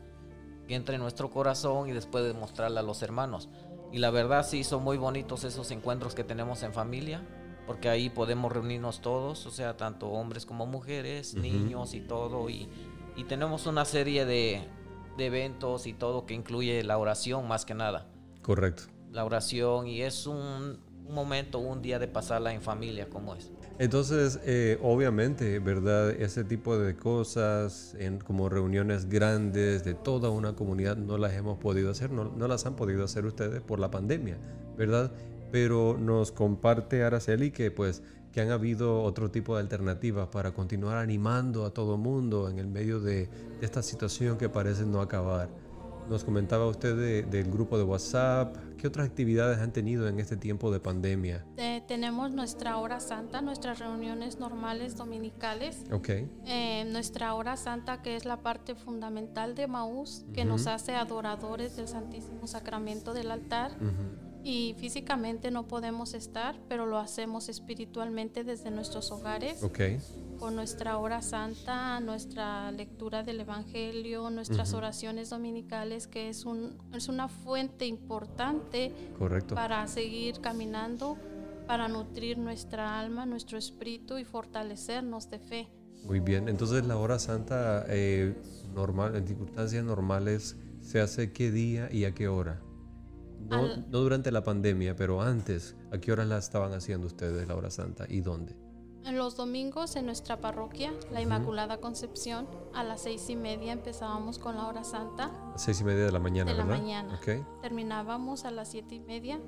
que 0.67 0.75
entre 0.75 0.95
en 0.95 1.01
nuestro 1.01 1.29
corazón 1.29 1.87
y 1.87 1.93
después 1.93 2.23
demostrarle 2.25 2.79
a 2.79 2.83
los 2.83 3.03
hermanos. 3.03 3.49
Y 3.91 3.99
la 3.99 4.09
verdad 4.11 4.45
sí 4.45 4.63
son 4.63 4.83
muy 4.83 4.97
bonitos 4.97 5.43
esos 5.43 5.71
encuentros 5.71 6.15
que 6.15 6.23
tenemos 6.23 6.63
en 6.63 6.73
familia, 6.73 7.23
porque 7.65 7.89
ahí 7.89 8.09
podemos 8.09 8.51
reunirnos 8.51 9.01
todos, 9.01 9.45
o 9.45 9.51
sea, 9.51 9.77
tanto 9.77 10.09
hombres 10.09 10.45
como 10.45 10.65
mujeres, 10.65 11.33
niños 11.33 11.93
y 11.93 12.01
todo. 12.01 12.49
Y, 12.49 12.69
tenemos 13.27 13.65
una 13.65 13.85
serie 13.85 14.25
de, 14.25 14.67
eventos 15.17 15.87
y 15.87 15.93
todo 15.93 16.25
que 16.25 16.33
incluye 16.33 16.83
la 16.83 16.97
oración 16.97 17.47
más 17.47 17.65
que 17.65 17.73
nada. 17.73 18.07
Correcto. 18.41 18.83
La 19.11 19.23
oración 19.23 19.87
y 19.87 20.01
es 20.01 20.27
un, 20.27 20.79
un 21.07 21.13
momento, 21.13 21.59
un 21.59 21.81
día 21.81 21.99
de 21.99 22.07
pasarla 22.07 22.53
en 22.53 22.61
familia 22.61 23.09
como 23.09 23.35
es. 23.35 23.51
Entonces, 23.77 24.39
eh, 24.45 24.79
obviamente, 24.81 25.59
¿verdad? 25.59 26.11
Ese 26.11 26.43
tipo 26.43 26.77
de 26.77 26.95
cosas, 26.95 27.95
en, 27.99 28.19
como 28.19 28.49
reuniones 28.49 29.09
grandes 29.09 29.83
de 29.83 29.93
toda 29.93 30.29
una 30.29 30.55
comunidad, 30.55 30.97
no 30.97 31.17
las 31.17 31.33
hemos 31.33 31.57
podido 31.57 31.91
hacer, 31.91 32.11
no, 32.11 32.25
no, 32.25 32.47
las 32.47 32.65
han 32.65 32.75
podido 32.75 33.03
hacer 33.03 33.25
ustedes 33.25 33.61
por 33.61 33.79
la 33.79 33.91
pandemia, 33.91 34.37
¿verdad? 34.77 35.11
Pero 35.51 35.97
nos 35.99 36.31
comparte 36.31 37.03
Araceli 37.03 37.51
que 37.51 37.71
pues 37.71 38.01
que 38.31 38.41
han 38.41 38.51
habido 38.51 39.01
otro 39.01 39.31
tipo 39.31 39.55
de 39.55 39.61
alternativas 39.61 40.27
para 40.27 40.51
continuar 40.53 40.97
animando 40.97 41.65
a 41.65 41.71
todo 41.71 41.97
mundo 41.97 42.49
en 42.49 42.59
el 42.59 42.67
medio 42.67 42.99
de, 42.99 43.27
de 43.27 43.65
esta 43.65 43.81
situación 43.81 44.37
que 44.37 44.49
parece 44.49 44.85
no 44.85 44.99
acabar. 44.99 45.47
Nos 46.09 46.23
comentaba 46.23 46.67
usted 46.67 47.25
del 47.25 47.51
grupo 47.51 47.77
de 47.77 47.83
WhatsApp. 47.83 48.55
¿Qué 48.77 48.87
otras 48.87 49.07
actividades 49.07 49.59
han 49.59 49.71
tenido 49.71 50.07
en 50.07 50.19
este 50.19 50.37
tiempo 50.37 50.71
de 50.71 50.79
pandemia? 50.79 51.45
tenemos 51.87 52.31
nuestra 52.31 52.77
hora 52.77 52.99
santa, 52.99 53.41
nuestras 53.41 53.79
reuniones 53.79 54.39
normales 54.39 54.95
dominicales. 54.95 55.83
Ok. 55.91 56.09
Eh, 56.45 56.85
nuestra 56.91 57.33
hora 57.35 57.57
santa, 57.57 58.01
que 58.01 58.15
es 58.15 58.25
la 58.25 58.41
parte 58.41 58.75
fundamental 58.75 59.55
de 59.55 59.67
Maús, 59.67 60.25
que 60.33 60.45
nos 60.45 60.67
hace 60.67 60.93
adoradores 60.95 61.75
del 61.75 61.87
Santísimo 61.87 62.47
Sacramento 62.47 63.13
del 63.13 63.31
altar. 63.31 63.71
Y 64.43 64.75
físicamente 64.77 65.49
no 65.49 65.67
podemos 65.67 66.13
estar, 66.13 66.55
pero 66.69 66.85
lo 66.85 66.99
hacemos 66.99 67.49
espiritualmente 67.49 68.43
desde 68.43 68.69
nuestros 68.69 69.11
hogares. 69.11 69.63
Ok 69.63 69.79
con 70.37 70.55
nuestra 70.55 70.97
hora 70.97 71.21
santa, 71.21 71.99
nuestra 71.99 72.71
lectura 72.71 73.23
del 73.23 73.41
Evangelio, 73.41 74.29
nuestras 74.29 74.73
oraciones 74.73 75.29
dominicales, 75.29 76.07
que 76.07 76.29
es, 76.29 76.45
un, 76.45 76.77
es 76.93 77.07
una 77.07 77.27
fuente 77.27 77.85
importante 77.85 78.93
Correcto. 79.17 79.55
para 79.55 79.85
seguir 79.87 80.39
caminando, 80.41 81.17
para 81.67 81.87
nutrir 81.87 82.37
nuestra 82.37 82.99
alma, 82.99 83.25
nuestro 83.25 83.57
espíritu 83.57 84.17
y 84.17 84.25
fortalecernos 84.25 85.29
de 85.29 85.39
fe. 85.39 85.67
Muy 86.03 86.19
bien, 86.19 86.47
entonces 86.49 86.85
la 86.85 86.97
hora 86.97 87.17
santa 87.17 87.85
eh, 87.87 88.35
normal, 88.73 89.15
en 89.15 89.27
circunstancias 89.27 89.83
normales, 89.83 90.55
¿se 90.81 91.01
hace 91.01 91.31
qué 91.31 91.51
día 91.51 91.89
y 91.91 92.05
a 92.05 92.13
qué 92.13 92.27
hora? 92.27 92.61
No, 93.49 93.57
Al- 93.57 93.85
no 93.89 93.99
durante 93.99 94.31
la 94.31 94.43
pandemia, 94.43 94.95
pero 94.95 95.21
antes, 95.21 95.75
¿a 95.91 95.97
qué 95.97 96.11
horas 96.11 96.27
la 96.27 96.37
estaban 96.37 96.73
haciendo 96.73 97.07
ustedes 97.07 97.47
la 97.47 97.55
hora 97.55 97.69
santa 97.71 98.05
y 98.07 98.21
dónde? 98.21 98.55
En 99.05 99.17
los 99.17 99.35
domingos 99.35 99.95
en 99.95 100.07
nuestra 100.07 100.41
parroquia, 100.41 100.91
la 101.11 101.21
Inmaculada 101.21 101.77
Concepción, 101.77 102.47
a 102.73 102.83
las 102.83 103.01
seis 103.01 103.29
y 103.29 103.35
media 103.35 103.71
empezábamos 103.71 104.39
con 104.39 104.55
la 104.55 104.67
hora 104.67 104.83
santa, 104.83 105.31
seis 105.55 105.79
y 105.81 105.83
media 105.83 106.05
de 106.05 106.11
la 106.11 106.19
mañana, 106.19 106.51
De 106.51 106.57
la 106.57 106.63
¿verdad? 106.65 106.81
mañana. 106.81 107.19
Ok. 107.21 107.61
terminábamos 107.61 108.45
a 108.45 108.51
las 108.51 108.69
siete 108.69 108.95
y 108.95 108.99
media 108.99 109.39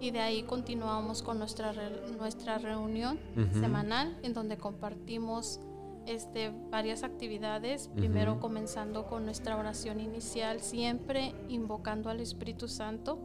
y 0.00 0.10
de 0.10 0.20
ahí 0.20 0.42
continuábamos 0.42 1.22
con 1.22 1.38
nuestra, 1.38 1.72
nuestra 2.18 2.58
reunión 2.58 3.18
semanal 3.52 4.18
en 4.22 4.34
donde 4.34 4.58
compartimos 4.58 5.60
este, 6.06 6.52
varias 6.70 7.02
actividades, 7.02 7.88
primero 7.94 8.40
comenzando 8.40 9.06
con 9.06 9.24
nuestra 9.24 9.56
oración 9.56 10.00
inicial, 10.00 10.60
siempre 10.60 11.32
invocando 11.48 12.10
al 12.10 12.20
Espíritu 12.20 12.68
Santo 12.68 13.18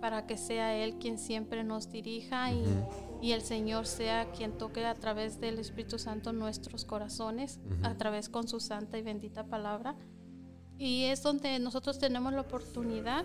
para 0.00 0.26
que 0.26 0.36
sea 0.36 0.76
Él 0.76 0.96
quien 0.98 1.18
siempre 1.18 1.64
nos 1.64 1.90
dirija 1.90 2.52
y, 2.52 2.64
y 3.20 3.32
el 3.32 3.42
Señor 3.42 3.86
sea 3.86 4.30
quien 4.32 4.52
toque 4.52 4.84
a 4.86 4.94
través 4.94 5.40
del 5.40 5.58
Espíritu 5.58 5.98
Santo 5.98 6.32
nuestros 6.32 6.84
corazones, 6.84 7.58
Ujú. 7.66 7.86
a 7.86 7.94
través 7.96 8.28
con 8.28 8.46
su 8.48 8.60
santa 8.60 8.98
y 8.98 9.02
bendita 9.02 9.44
palabra. 9.46 9.96
Y 10.78 11.04
es 11.04 11.22
donde 11.22 11.58
nosotros 11.58 11.98
tenemos 11.98 12.32
la 12.32 12.42
oportunidad 12.42 13.24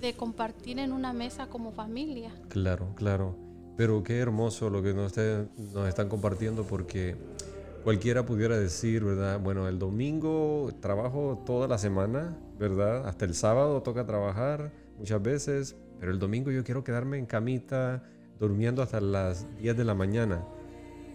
de 0.00 0.14
compartir 0.14 0.78
en 0.80 0.92
una 0.92 1.12
mesa 1.12 1.46
como 1.46 1.70
familia. 1.72 2.32
Claro, 2.48 2.92
claro. 2.96 3.36
Pero 3.76 4.02
qué 4.02 4.18
hermoso 4.18 4.68
lo 4.68 4.82
que 4.82 4.92
nos, 4.92 5.12
esté- 5.16 5.48
nos 5.72 5.88
están 5.88 6.08
compartiendo 6.08 6.64
porque 6.64 7.16
cualquiera 7.84 8.26
pudiera 8.26 8.58
decir, 8.58 9.04
¿verdad? 9.04 9.38
Bueno, 9.40 9.68
el 9.68 9.78
domingo 9.78 10.70
trabajo 10.80 11.42
toda 11.46 11.68
la 11.68 11.78
semana, 11.78 12.36
¿verdad? 12.58 13.06
Hasta 13.06 13.24
el 13.24 13.34
sábado 13.34 13.80
toca 13.82 14.04
trabajar 14.04 14.72
muchas 14.98 15.22
veces, 15.22 15.76
pero 16.00 16.10
el 16.12 16.18
domingo 16.18 16.50
yo 16.50 16.64
quiero 16.64 16.82
quedarme 16.84 17.18
en 17.18 17.26
camita 17.26 18.02
durmiendo 18.42 18.82
hasta 18.82 19.00
las 19.00 19.46
10 19.58 19.76
de 19.76 19.84
la 19.84 19.94
mañana. 19.94 20.44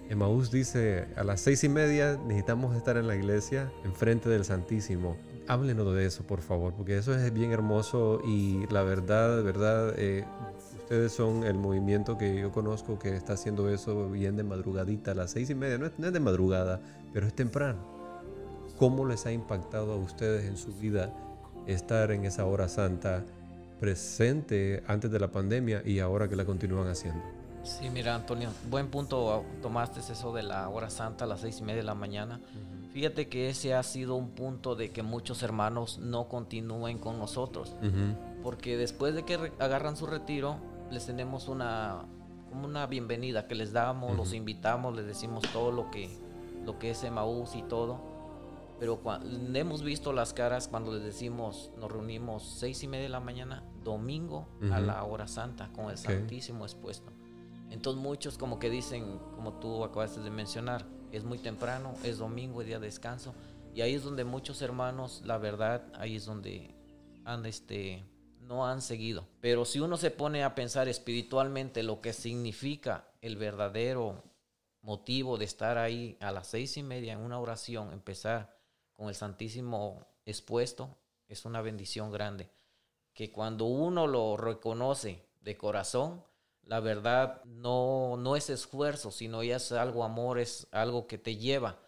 Emaús 0.10 0.50
dice, 0.50 1.08
a 1.18 1.26
las 1.26 1.42
seis 1.42 1.62
y 1.66 1.70
media 1.70 2.18
necesitamos 2.26 2.74
estar 2.74 2.96
en 2.96 3.06
la 3.06 3.18
iglesia, 3.18 3.70
enfrente 3.84 4.30
del 4.30 4.46
Santísimo. 4.46 5.18
Háblenos 5.46 5.94
de 5.94 6.06
eso, 6.06 6.24
por 6.24 6.42
favor, 6.42 6.74
porque 6.74 6.98
eso 6.98 7.14
es 7.14 7.34
bien 7.34 7.52
hermoso 7.52 8.22
y 8.26 8.66
la 8.68 8.84
verdad, 8.84 9.44
verdad, 9.44 9.94
eh, 9.98 10.24
ustedes 10.78 11.12
son 11.12 11.44
el 11.44 11.56
movimiento 11.56 12.18
que 12.18 12.40
yo 12.40 12.54
conozco 12.54 12.98
que 12.98 13.14
está 13.14 13.34
haciendo 13.34 13.70
eso 13.70 14.10
bien 14.10 14.38
de 14.38 14.44
madrugadita, 14.44 15.12
a 15.12 15.16
las 15.16 15.32
seis 15.32 15.50
y 15.50 15.56
media, 15.56 15.78
no 15.78 15.88
es, 15.88 15.92
no 15.98 16.08
es 16.08 16.14
de 16.14 16.22
madrugada, 16.22 16.80
pero 17.12 17.28
es 17.28 17.34
temprano. 17.34 17.80
¿Cómo 18.78 19.06
les 19.06 19.26
ha 19.26 19.34
impactado 19.34 19.92
a 19.92 19.98
ustedes 19.98 20.46
en 20.46 20.56
su 20.56 20.74
vida 20.74 21.14
estar 21.66 22.12
en 22.12 22.24
esa 22.24 22.46
hora 22.46 22.70
santa 22.70 23.26
presente 23.80 24.84
antes 24.88 25.12
de 25.12 25.20
la 25.20 25.32
pandemia 25.32 25.82
y 25.86 26.00
ahora 26.00 26.28
que 26.28 26.36
la 26.36 26.46
continúan 26.46 26.88
haciendo? 26.88 27.22
Sí, 27.64 27.90
mira, 27.90 28.16
Antonio, 28.16 28.50
buen 28.70 28.88
punto 28.90 29.44
tomaste 29.62 30.00
eso 30.00 30.34
de 30.34 30.44
la 30.44 30.70
hora 30.70 30.90
santa 30.90 31.26
a 31.26 31.28
las 31.28 31.42
seis 31.42 31.60
y 31.60 31.64
media 31.64 31.78
de 31.78 31.84
la 31.84 31.96
mañana. 31.96 32.40
Fíjate 32.94 33.28
que 33.28 33.50
ese 33.50 33.74
ha 33.74 33.84
sido 33.84 34.16
un 34.16 34.30
punto 34.30 34.76
de 34.76 34.92
que 34.92 35.04
muchos 35.04 35.44
hermanos 35.44 36.00
no 36.00 36.28
continúen 36.30 36.98
con 36.98 37.20
nosotros, 37.20 37.76
Ujú, 37.82 38.42
porque 38.42 38.78
después 38.78 39.14
de 39.16 39.24
que 39.24 39.52
agarran 39.60 39.98
su 39.98 40.08
retiro, 40.08 40.58
les 40.92 41.06
tenemos 41.06 41.48
una 41.48 42.06
una 42.64 42.88
bienvenida 42.88 43.46
que 43.46 43.56
les 43.56 43.74
damos, 43.74 44.16
los 44.16 44.30
Ujú. 44.30 44.38
invitamos, 44.38 44.96
les 44.96 45.06
decimos 45.06 45.44
todo 45.52 45.72
lo 45.72 45.92
que 45.92 46.10
lo 46.66 46.80
que 46.80 46.92
es 46.92 47.04
Emaús 47.04 47.56
y 47.56 47.62
todo. 47.64 48.00
Pero 48.80 49.02
cua- 49.02 49.22
hemos 49.56 49.82
visto 49.84 50.14
las 50.14 50.34
caras 50.34 50.68
cuando 50.68 50.94
les 50.94 51.04
decimos, 51.04 51.72
nos 51.78 51.92
reunimos 51.92 52.44
seis 52.60 52.84
y 52.84 52.88
media 52.88 53.04
de 53.04 53.10
la 53.10 53.20
mañana, 53.20 53.64
domingo 53.84 54.48
a 54.72 54.78
Ujú. 54.78 54.86
la 54.86 55.04
hora 55.04 55.28
santa, 55.28 55.72
con 55.74 55.90
el 55.90 55.98
Santísimo 55.98 56.64
expuesto. 56.66 57.12
Entonces 57.72 58.02
muchos 58.02 58.38
como 58.38 58.60
que 58.60 58.70
dicen, 58.70 59.20
como 59.36 59.54
tú 59.60 59.84
acabaste 59.84 60.22
de 60.22 60.30
mencionar, 60.30 60.86
es 61.12 61.24
muy 61.24 61.38
temprano, 61.40 61.94
es 62.04 62.18
domingo, 62.20 62.62
es 62.62 62.68
día 62.68 62.80
de 62.80 62.86
descanso. 62.86 63.34
Y 63.74 63.82
ahí 63.82 63.94
es 63.96 64.04
donde 64.04 64.24
muchos 64.24 64.62
hermanos, 64.62 65.22
la 65.26 65.38
verdad, 65.38 65.84
ahí 65.96 66.16
es 66.16 66.26
donde 66.26 66.76
han, 67.26 67.46
este, 67.46 68.04
no 68.42 68.66
han 68.68 68.82
seguido. 68.82 69.28
Pero 69.42 69.66
si 69.66 69.80
uno 69.80 69.98
se 69.98 70.12
pone 70.12 70.44
a 70.44 70.54
pensar 70.56 70.88
espiritualmente 70.88 71.84
lo 71.84 72.00
que 72.02 72.14
significa 72.14 73.10
el 73.22 73.36
verdadero 73.38 74.24
motivo 74.82 75.38
de 75.38 75.46
estar 75.46 75.78
ahí 75.78 76.18
a 76.22 76.32
las 76.32 76.48
seis 76.48 76.78
y 76.78 76.84
media 76.84 77.14
en 77.14 77.20
una 77.20 77.40
oración, 77.40 77.92
empezar 77.92 78.57
con 78.98 79.08
el 79.08 79.16
Santísimo 79.16 80.06
expuesto, 80.26 80.98
es 81.28 81.46
una 81.46 81.62
bendición 81.62 82.12
grande. 82.12 82.50
Que 83.14 83.32
cuando 83.32 83.66
uno 83.66 84.08
lo 84.08 84.36
reconoce 84.36 85.24
de 85.42 85.56
corazón, 85.56 86.24
la 86.64 86.80
verdad 86.82 87.42
no, 87.46 88.18
no 88.18 88.36
es 88.36 88.50
esfuerzo, 88.50 89.12
sino 89.12 89.44
ya 89.44 89.56
es 89.56 89.72
algo 89.72 90.04
amor, 90.04 90.40
es 90.40 90.68
algo 90.72 91.08
que 91.08 91.18
te 91.18 91.38
lleva. 91.38 91.80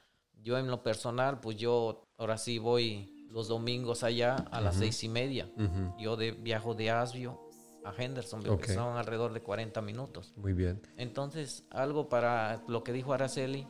Yo 0.41 0.57
en 0.57 0.67
lo 0.67 0.83
personal, 0.83 1.41
pues 1.41 1.57
yo 1.57 2.03
ahora 2.17 2.37
sí 2.37 2.59
voy 2.59 3.27
los 3.29 3.47
domingos 3.47 4.03
allá 4.03 4.35
a 4.51 4.61
las 4.61 4.75
seis 4.75 5.03
y 5.03 5.09
media. 5.09 5.49
Yo 5.97 6.15
de, 6.15 6.31
viajo 6.31 6.73
de 6.75 6.91
Asbio 6.91 7.39
a 7.83 7.93
Henderson, 7.95 8.47
Ok. 8.47 8.61
que 8.61 8.73
son 8.73 8.97
alrededor 8.97 9.33
de 9.33 9.41
40 9.41 9.81
minutos. 9.81 10.33
Muy 10.35 10.53
bien. 10.53 10.81
Entonces, 10.97 11.63
algo 11.69 12.07
para 12.09 12.63
lo 12.67 12.83
que 12.83 12.93
dijo 12.93 13.13
Araceli, 13.13 13.67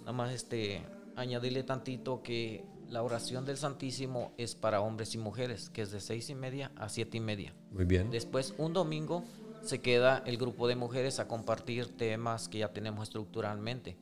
nada 0.00 0.12
más 0.12 0.32
este, 0.32 0.82
añadirle 1.16 1.62
tantito 1.62 2.22
que 2.22 2.64
la 2.92 3.02
oración 3.02 3.46
del 3.46 3.56
Santísimo 3.56 4.32
es 4.36 4.54
para 4.54 4.82
hombres 4.82 5.14
y 5.14 5.18
mujeres, 5.18 5.70
que 5.70 5.82
es 5.82 5.90
de 5.90 6.00
seis 6.00 6.28
y 6.28 6.34
media 6.34 6.70
a 6.76 6.90
siete 6.90 7.16
y 7.16 7.20
media. 7.20 7.54
Muy 7.70 7.86
bien. 7.86 8.10
Después, 8.10 8.54
un 8.58 8.74
domingo, 8.74 9.24
se 9.62 9.80
queda 9.80 10.22
el 10.26 10.36
grupo 10.36 10.68
de 10.68 10.76
mujeres 10.76 11.18
a 11.18 11.26
compartir 11.26 11.96
temas 11.96 12.48
que 12.48 12.58
ya 12.58 12.72
tenemos 12.72 13.04
estructuralmente. 13.04 13.96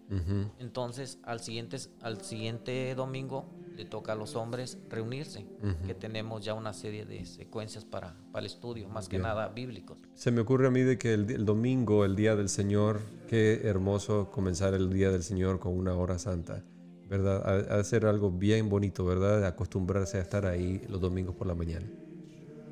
Entonces, 0.59 1.19
al 1.23 1.41
siguiente, 1.41 1.77
al 2.01 2.23
siguiente 2.23 2.95
domingo 2.95 3.47
le 3.77 3.85
toca 3.85 4.13
a 4.13 4.15
los 4.17 4.35
hombres 4.35 4.79
reunirse, 4.89 5.47
que 5.87 5.95
tenemos 5.95 6.45
ya 6.45 6.55
una 6.55 6.73
serie 6.73 7.05
de 7.05 7.25
secuencias 7.27 7.85
para, 7.85 8.17
para 8.33 8.41
el 8.41 8.47
estudio, 8.47 8.89
más 8.89 9.09
que 9.09 9.17
Bien. 9.19 9.23
nada 9.23 9.49
bíblicos. 9.49 9.99
Se 10.15 10.31
me 10.31 10.41
ocurre 10.41 10.67
a 10.67 10.71
mí 10.71 10.81
de 10.81 10.99
que 10.99 11.15
el, 11.15 11.31
el 11.31 11.45
domingo, 11.45 12.05
el 12.05 12.17
día 12.17 12.35
del 12.37 12.49
Señor, 12.49 13.01
qué 13.29 13.61
hermoso 13.65 14.31
comenzar 14.31 14.75
el 14.75 14.91
día 14.93 15.11
del 15.11 15.23
Señor 15.23 15.61
con 15.61 15.79
una 15.79 15.95
hora 15.95 16.19
santa, 16.19 16.65
¿verdad? 17.11 17.43
Ha, 17.45 17.75
ha 17.75 17.77
de 17.79 17.85
ser 17.85 18.07
algo 18.07 18.31
bien 18.31 18.71
bonito, 18.71 19.05
¿verdad? 19.05 19.41
De 19.41 19.47
acostumbrarse 19.47 20.19
a 20.19 20.21
estar 20.21 20.47
ahí 20.47 20.81
los 20.89 21.01
domingos 21.01 21.35
por 21.35 21.49
la 21.49 21.55
mañana. 21.55 21.87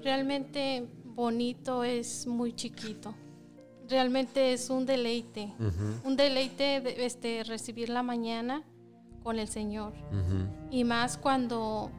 Realmente 0.02 0.86
bonito 1.04 1.82
es 1.82 2.26
muy 2.26 2.54
chiquito. 2.54 3.12
Realmente 3.88 4.52
es 4.52 4.70
un 4.70 4.86
deleite. 4.86 5.52
Un 6.04 6.16
deleite 6.16 6.80
de, 6.80 7.04
este, 7.06 7.42
recibir 7.42 7.88
la 7.88 8.02
mañana 8.02 8.62
con 9.24 9.38
el 9.38 9.48
Señor. 9.48 9.94
Y 10.70 10.84
más 10.84 11.16
cuando 11.16 11.90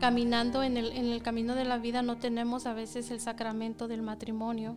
caminando 0.00 0.62
en 0.62 0.76
el, 0.76 0.92
en 0.92 1.06
el 1.06 1.22
camino 1.22 1.54
de 1.54 1.64
la 1.64 1.78
vida 1.78 2.02
no 2.02 2.18
tenemos 2.18 2.66
a 2.66 2.74
veces 2.74 3.10
el 3.10 3.20
sacramento 3.20 3.86
del 3.86 4.02
matrimonio, 4.02 4.76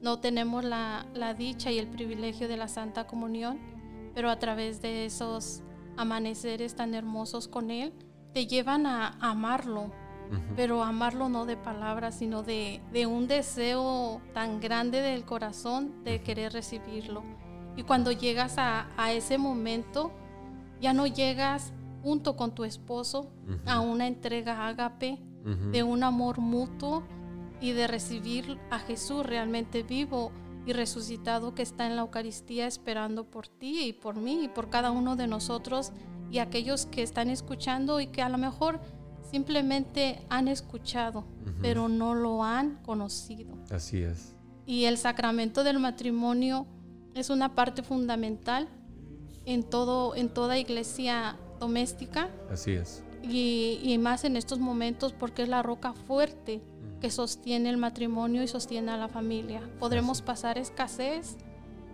no 0.00 0.18
tenemos 0.20 0.64
la, 0.64 1.06
la 1.14 1.34
dicha 1.34 1.70
y 1.70 1.78
el 1.78 1.88
privilegio 1.88 2.48
de 2.48 2.56
la 2.56 2.68
Santa 2.68 3.06
Comunión, 3.06 3.58
pero 4.14 4.30
a 4.30 4.38
través 4.38 4.80
de 4.80 5.04
esos 5.04 5.62
amaneceres 5.96 6.74
tan 6.74 6.94
hermosos 6.94 7.48
con 7.48 7.70
Él, 7.70 7.92
te 8.32 8.46
llevan 8.46 8.86
a 8.86 9.16
amarlo, 9.20 9.84
Ujú. 10.30 10.40
pero 10.56 10.82
amarlo 10.82 11.28
no 11.28 11.46
de 11.46 11.56
palabras, 11.56 12.16
sino 12.16 12.42
de, 12.42 12.80
de 12.92 13.06
un 13.06 13.28
deseo 13.28 14.20
tan 14.34 14.60
grande 14.60 15.00
del 15.00 15.24
corazón 15.24 16.02
de 16.04 16.20
querer 16.22 16.52
recibirlo. 16.52 17.22
Y 17.76 17.82
cuando 17.84 18.10
llegas 18.12 18.58
a, 18.58 18.88
a 18.96 19.12
ese 19.12 19.38
momento, 19.38 20.10
ya 20.80 20.92
no 20.92 21.06
llegas 21.06 21.72
junto 22.02 22.36
con 22.36 22.54
tu 22.54 22.64
esposo 22.64 23.30
a 23.66 23.80
una 23.80 24.06
entrega 24.06 24.66
ágape, 24.66 25.18
Ujú. 25.44 25.70
de 25.70 25.82
un 25.84 26.02
amor 26.02 26.38
mutuo 26.40 27.04
y 27.60 27.70
de 27.72 27.86
recibir 27.86 28.58
a 28.70 28.78
Jesús 28.80 29.24
realmente 29.24 29.82
vivo 29.84 30.32
y 30.66 30.72
resucitado 30.72 31.54
que 31.54 31.62
está 31.62 31.86
en 31.86 31.96
la 31.96 32.02
Eucaristía 32.02 32.66
esperando 32.66 33.24
por 33.24 33.46
ti 33.46 33.84
y 33.84 33.92
por 33.92 34.16
mí 34.16 34.44
y 34.44 34.48
por 34.48 34.68
cada 34.68 34.90
uno 34.90 35.14
de 35.16 35.28
nosotros 35.28 35.92
y 36.30 36.38
aquellos 36.38 36.86
que 36.86 37.02
están 37.02 37.30
escuchando 37.30 38.00
y 38.00 38.08
que 38.08 38.20
a 38.20 38.28
lo 38.28 38.36
mejor 38.36 38.80
simplemente 39.30 40.20
han 40.28 40.48
escuchado, 40.48 41.24
pero 41.62 41.88
no 41.88 42.14
lo 42.14 42.42
han 42.42 42.82
conocido. 42.82 43.56
Así 43.70 44.02
es. 44.02 44.34
Y 44.66 44.84
el 44.84 44.98
sacramento 44.98 45.62
del 45.62 45.78
matrimonio 45.78 46.66
es 47.14 47.30
una 47.30 47.54
parte 47.54 47.82
fundamental 47.82 48.68
en, 49.44 49.62
todo, 49.62 50.16
en 50.16 50.28
toda 50.28 50.58
iglesia 50.58 51.36
doméstica. 51.60 52.28
Así 52.50 52.72
es. 52.72 53.04
Y, 53.22 53.80
y 53.82 53.98
más 53.98 54.24
en 54.24 54.36
estos 54.36 54.58
momentos 54.58 55.12
porque 55.12 55.42
es 55.42 55.48
la 55.48 55.62
roca 55.62 55.92
fuerte 55.92 56.60
que 57.06 57.10
sostiene 57.12 57.70
el 57.70 57.76
matrimonio 57.76 58.42
y 58.42 58.48
sostiene 58.48 58.90
a 58.90 58.96
la 58.96 59.06
familia. 59.06 59.62
Podremos 59.78 60.22
pasar 60.22 60.58
escasez, 60.58 61.36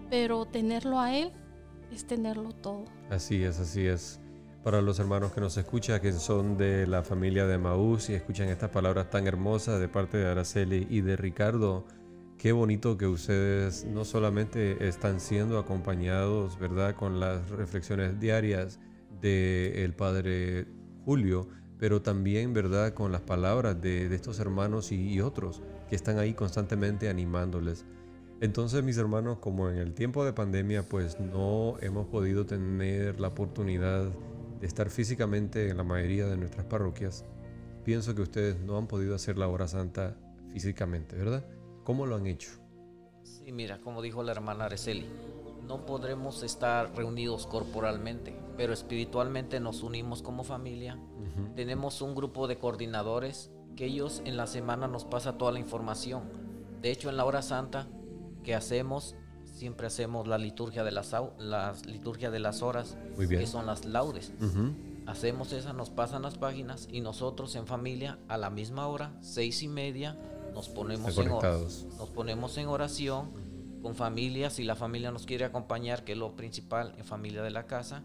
pero 0.08 0.46
tenerlo 0.46 0.98
a 0.98 1.14
Él 1.14 1.32
es 1.92 2.06
tenerlo 2.06 2.52
todo. 2.54 2.86
Así 3.10 3.42
es, 3.42 3.60
así 3.60 3.86
es. 3.86 4.20
Para 4.64 4.80
los 4.80 4.98
hermanos 5.00 5.32
que 5.32 5.42
nos 5.42 5.54
escuchan, 5.58 6.00
que 6.00 6.14
son 6.14 6.56
de 6.56 6.86
la 6.86 7.02
familia 7.02 7.46
de 7.46 7.58
Maús 7.58 8.08
y 8.08 8.14
escuchan 8.14 8.48
estas 8.48 8.70
palabras 8.70 9.10
tan 9.10 9.26
hermosas 9.26 9.80
de 9.80 9.88
parte 9.88 10.16
de 10.16 10.30
Araceli 10.30 10.86
y 10.88 11.02
de 11.02 11.16
Ricardo, 11.16 11.84
qué 12.38 12.52
bonito 12.52 12.96
que 12.96 13.06
ustedes 13.06 13.84
no 13.84 14.06
solamente 14.06 14.88
están 14.88 15.20
siendo 15.20 15.58
acompañados, 15.58 16.58
¿verdad?, 16.58 16.94
con 16.94 17.20
las 17.20 17.50
reflexiones 17.50 18.18
diarias 18.18 18.80
del 19.20 19.92
Padre 19.92 20.68
Julio, 21.04 21.48
pero 21.82 22.00
también, 22.00 22.54
¿verdad?, 22.54 22.94
con 22.94 23.10
las 23.10 23.22
palabras 23.22 23.82
de, 23.82 24.06
estos 24.14 24.38
hermanos 24.38 24.92
y, 24.92 25.20
otros 25.20 25.62
que 25.90 25.96
están 25.96 26.16
ahí 26.20 26.32
constantemente 26.32 27.08
animándoles. 27.08 27.86
Entonces, 28.40 28.84
mis 28.84 28.98
hermanos, 28.98 29.38
como 29.40 29.68
en 29.68 29.78
el 29.78 29.92
tiempo 29.92 30.24
de 30.24 30.32
pandemia, 30.32 30.88
pues 30.88 31.18
no 31.18 31.74
hemos 31.80 32.06
podido 32.06 32.46
tener 32.46 33.18
la 33.18 33.26
oportunidad 33.26 34.12
de 34.60 34.64
estar 34.68 34.90
físicamente 34.90 35.70
en 35.70 35.76
la 35.76 35.82
mayoría 35.82 36.26
de 36.26 36.36
nuestras 36.36 36.66
parroquias, 36.66 37.24
pienso 37.84 38.14
que 38.14 38.22
ustedes 38.22 38.60
no 38.60 38.78
han 38.78 38.86
podido 38.86 39.16
hacer 39.16 39.36
la 39.36 39.48
hora 39.48 39.66
santa 39.66 40.16
físicamente, 40.52 41.16
¿verdad? 41.16 41.44
¿Cómo 41.82 42.06
lo 42.06 42.14
han 42.14 42.28
hecho? 42.28 42.52
Sí, 43.24 43.50
mira, 43.50 43.80
como 43.80 44.02
dijo 44.02 44.22
la 44.22 44.30
hermana 44.30 44.66
Araceli, 44.66 45.08
no 45.66 45.86
podremos 45.86 46.42
estar 46.42 46.94
reunidos 46.94 47.46
corporalmente, 47.46 48.38
pero 48.56 48.72
espiritualmente 48.72 49.60
nos 49.60 49.82
unimos 49.82 50.22
como 50.22 50.44
familia. 50.44 50.98
Tenemos 51.54 52.02
un 52.02 52.14
grupo 52.14 52.46
de 52.46 52.58
coordinadores 52.58 53.50
que 53.76 53.86
ellos 53.86 54.22
en 54.24 54.36
la 54.36 54.46
semana 54.46 54.86
nos 54.88 55.04
pasa 55.04 55.38
toda 55.38 55.52
la 55.52 55.58
información. 55.58 56.24
De 56.80 56.90
hecho, 56.90 57.08
en 57.08 57.16
la 57.16 57.24
hora 57.24 57.42
santa 57.42 57.88
que 58.42 58.54
hacemos, 58.54 59.14
siempre 59.44 59.86
hacemos 59.86 60.26
la 60.26 60.36
liturgia 60.36 60.84
de 60.84 60.90
las, 60.90 61.14
liturgia 61.86 62.30
de 62.30 62.40
las 62.40 62.62
horas, 62.62 62.96
que 63.28 63.46
son 63.46 63.66
las 63.66 63.84
laudes. 63.84 64.32
Hacemos 65.06 65.52
esa, 65.52 65.72
nos 65.72 65.90
pasan 65.90 66.22
las 66.22 66.38
páginas 66.38 66.88
y 66.90 67.00
nosotros 67.00 67.54
en 67.56 67.66
familia 67.66 68.18
a 68.28 68.36
la 68.36 68.50
misma 68.50 68.86
hora, 68.86 69.16
seis 69.20 69.62
y 69.62 69.68
media, 69.68 70.16
nos 70.54 70.68
ponemos, 70.68 71.16
en, 71.18 71.28
nos 71.28 72.10
ponemos 72.14 72.58
en 72.58 72.68
oración 72.68 73.30
con 73.82 73.94
familia, 73.94 74.48
si 74.50 74.64
la 74.64 74.76
familia 74.76 75.10
nos 75.10 75.26
quiere 75.26 75.44
acompañar, 75.44 76.04
que 76.04 76.12
es 76.12 76.18
lo 76.18 76.36
principal 76.36 76.94
en 76.96 77.04
familia 77.04 77.42
de 77.42 77.50
la 77.50 77.66
casa, 77.66 78.02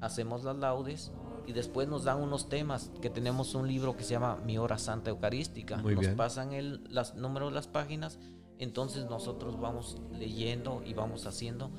hacemos 0.00 0.44
las 0.44 0.56
laudes 0.56 1.12
y 1.46 1.52
después 1.52 1.88
nos 1.88 2.04
dan 2.04 2.20
unos 2.20 2.48
temas, 2.48 2.92
que 3.00 3.10
tenemos 3.10 3.54
un 3.54 3.66
libro 3.66 3.96
que 3.96 4.04
se 4.04 4.10
llama 4.10 4.36
Mi 4.44 4.58
Hora 4.58 4.78
Santa 4.78 5.10
Eucarística. 5.10 5.78
nos 5.78 6.08
pasan 6.08 6.52
el 6.52 6.84
las, 6.90 7.14
número 7.14 7.46
de 7.46 7.52
las 7.52 7.66
páginas, 7.66 8.18
entonces 8.58 9.06
nosotros 9.06 9.58
vamos 9.58 10.00
leyendo 10.12 10.82
y 10.84 10.92
vamos 10.92 11.26
haciendo. 11.26 11.70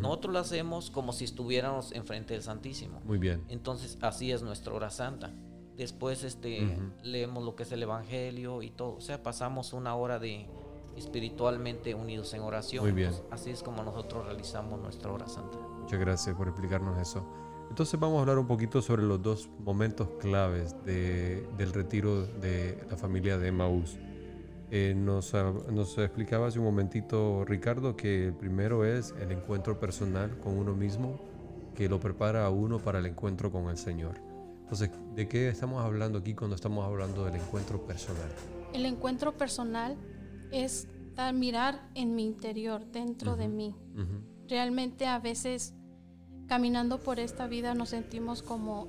Nosotros 0.00 0.32
lo 0.32 0.38
hacemos 0.38 0.90
como 0.90 1.12
si 1.12 1.24
estuviéramos 1.24 1.92
enfrente 1.92 2.34
del 2.34 2.42
Santísimo. 2.42 3.00
Muy 3.04 3.18
bien. 3.18 3.44
Entonces 3.48 3.98
así 4.00 4.32
es 4.32 4.42
nuestra 4.42 4.72
hora 4.72 4.90
santa. 4.90 5.32
Después 5.76 6.24
este, 6.24 6.76
leemos 7.02 7.44
lo 7.44 7.54
que 7.54 7.64
es 7.64 7.72
el 7.72 7.82
Evangelio 7.82 8.62
y 8.62 8.70
todo. 8.70 8.96
O 8.96 9.00
sea, 9.00 9.22
pasamos 9.22 9.72
una 9.72 9.94
hora 9.94 10.18
de, 10.18 10.48
espiritualmente 10.98 11.94
unidos 11.94 12.34
en 12.34 12.42
oración. 12.42 12.84
Muy 12.84 12.92
bien. 12.92 13.12
así 13.30 13.50
es 13.50 13.62
como 13.62 13.82
nosotros 13.82 14.26
realizamos 14.26 14.80
nuestra 14.80 15.12
hora 15.12 15.26
santa. 15.26 15.58
Muchas 15.80 15.98
gracias 15.98 16.36
por 16.36 16.48
explicarnos 16.48 17.00
eso. 17.00 17.24
Entonces 17.68 17.98
vamos 18.00 18.18
a 18.18 18.20
hablar 18.20 18.38
un 18.38 18.46
poquito 18.46 18.80
sobre 18.82 19.02
los 19.02 19.22
dos 19.22 19.48
momentos 19.58 20.08
claves 20.20 20.74
del 20.84 21.72
retiro 21.72 22.26
de 22.26 22.82
la 22.90 22.96
familia 22.96 23.38
de 23.38 23.52
Maús. 23.52 23.98
Eh, 24.70 24.94
nos, 24.96 25.32
nos, 25.72 25.96
explicaba 25.96 26.48
hace 26.48 26.58
un 26.58 26.66
momentito 26.66 27.44
Ricardo 27.46 27.96
que 27.96 28.26
el 28.26 28.34
primero 28.34 28.84
es 28.84 29.14
el 29.18 29.32
encuentro 29.32 29.80
personal 29.80 30.38
con 30.40 30.58
uno 30.58 30.74
mismo, 30.74 31.18
que 31.74 31.88
lo 31.88 32.00
prepara 32.00 32.44
a 32.44 32.50
uno 32.50 32.78
para 32.78 32.98
el 32.98 33.06
encuentro 33.06 33.50
con 33.50 33.68
el 33.68 33.78
Señor. 33.78 34.20
Entonces, 34.62 34.90
¿de 35.14 35.26
qué 35.26 35.48
estamos 35.48 35.82
hablando 35.82 36.18
aquí 36.18 36.34
cuando 36.34 36.54
estamos 36.54 36.84
hablando 36.84 37.24
del 37.24 37.36
encuentro 37.36 37.80
personal? 37.86 38.28
El 38.74 38.84
encuentro 38.84 39.32
personal 39.32 39.96
es 40.52 40.88
mirar 41.34 41.90
en 41.94 42.14
mi 42.14 42.24
interior, 42.24 42.84
dentro 42.86 43.36
de 43.36 43.48
mí. 43.48 43.74
Realmente 44.48 45.06
a 45.06 45.18
veces 45.18 45.74
caminando 46.46 47.00
por 47.00 47.20
esta 47.20 47.46
vida 47.46 47.74
nos 47.74 47.90
sentimos 47.90 48.42
como 48.42 48.88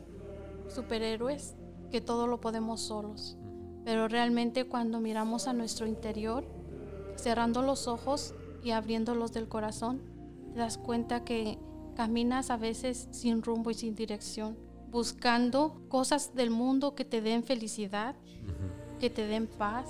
superhéroes, 0.69 1.55
que 1.91 2.01
todo 2.01 2.27
lo 2.27 2.39
podemos 2.39 2.81
solos. 2.81 3.37
Pero 3.83 4.07
realmente 4.07 4.65
cuando 4.65 4.99
miramos 4.99 5.47
a 5.47 5.53
nuestro 5.53 5.87
interior, 5.87 6.45
cerrando 7.15 7.61
los 7.61 7.87
ojos 7.87 8.35
y 8.63 8.71
abriéndolos 8.71 9.33
del 9.33 9.47
corazón, 9.47 10.01
te 10.53 10.59
das 10.59 10.77
cuenta 10.77 11.23
que 11.23 11.57
caminas 11.95 12.49
a 12.51 12.57
veces 12.57 13.07
sin 13.11 13.41
rumbo 13.41 13.71
y 13.71 13.73
sin 13.73 13.95
dirección, 13.95 14.57
buscando 14.89 15.81
cosas 15.89 16.35
del 16.35 16.51
mundo 16.51 16.95
que 16.95 17.05
te 17.05 17.21
den 17.21 17.43
felicidad, 17.43 18.15
que 18.99 19.09
te 19.09 19.25
den 19.27 19.47
paz, 19.47 19.87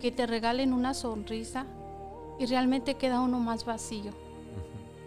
que 0.00 0.10
te 0.10 0.26
regalen 0.26 0.72
una 0.72 0.94
sonrisa 0.94 1.66
y 2.40 2.46
realmente 2.46 2.94
queda 2.94 3.20
uno 3.20 3.38
más 3.38 3.64
vacío. 3.64 4.12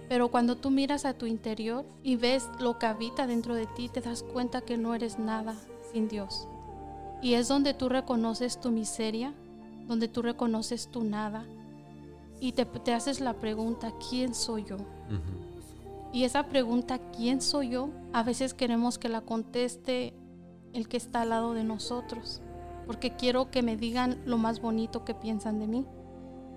Pero 0.07 0.29
cuando 0.29 0.55
tú 0.55 0.69
miras 0.69 1.05
a 1.05 1.17
tu 1.17 1.25
interior 1.25 1.85
y 2.03 2.15
ves 2.15 2.47
lo 2.59 2.77
que 2.77 2.85
habita 2.85 3.25
dentro 3.25 3.55
de 3.55 3.65
ti, 3.65 3.89
te 3.89 3.99
das 3.99 4.21
cuenta 4.21 4.61
que 4.61 4.77
no 4.77 4.93
eres 4.93 5.17
nada 5.17 5.55
sin 5.91 6.07
Dios. 6.07 6.47
Y 7.21 7.33
es 7.33 7.47
donde 7.47 7.73
tú 7.73 7.89
reconoces 7.89 8.61
tu 8.61 8.69
miseria, 8.69 9.33
donde 9.87 10.07
tú 10.07 10.21
reconoces 10.21 10.87
tu 10.89 11.03
nada. 11.03 11.45
Y 12.39 12.51
te, 12.51 12.93
haces 12.93 13.19
la 13.19 13.33
pregunta, 13.33 13.93
¿quién 14.09 14.35
soy 14.35 14.65
yo? 14.65 14.77
Y 16.11 16.25
esa 16.25 16.43
pregunta, 16.43 16.99
¿quién 16.99 17.41
soy 17.41 17.69
yo? 17.69 17.89
A 18.11 18.21
veces 18.21 18.53
queremos 18.53 18.99
que 18.99 19.09
la 19.09 19.21
conteste 19.21 20.13
el 20.73 20.87
que 20.87 20.97
está 20.97 21.21
al 21.21 21.29
lado 21.29 21.53
de 21.53 21.63
nosotros 21.63 22.42
porque 22.85 23.15
quiero 23.15 23.49
que 23.51 23.61
me 23.61 23.77
digan 23.77 24.21
lo 24.25 24.37
más 24.37 24.61
bonito 24.61 25.05
que 25.05 25.13
piensan 25.13 25.59
de 25.59 25.67
mí. 25.67 25.85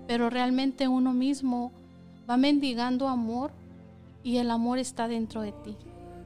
Pero 0.07 0.29
realmente 0.29 0.87
uno 0.87 1.13
mismo 1.13 1.71
va 2.29 2.37
mendigando 2.37 3.07
amor 3.07 3.51
y 4.23 4.37
el 4.37 4.51
amor 4.51 4.79
está 4.79 5.07
dentro 5.07 5.41
de 5.41 5.51
ti. 5.51 5.77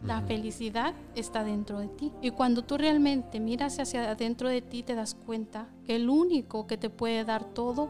La 0.03 0.21
felicidad 0.21 0.95
está 1.15 1.43
dentro 1.43 1.79
de 1.79 1.87
ti. 1.87 2.11
Y 2.21 2.31
cuando 2.31 2.63
tú 2.63 2.77
realmente 2.77 3.39
miras 3.39 3.79
hacia 3.79 4.09
adentro 4.09 4.49
de 4.49 4.61
ti, 4.61 4.81
te 4.81 4.95
das 4.95 5.13
cuenta 5.13 5.67
que 5.85 5.95
el 5.95 6.09
único 6.09 6.65
que 6.65 6.77
te 6.77 6.89
puede 6.89 7.23
dar 7.23 7.43
todo 7.43 7.89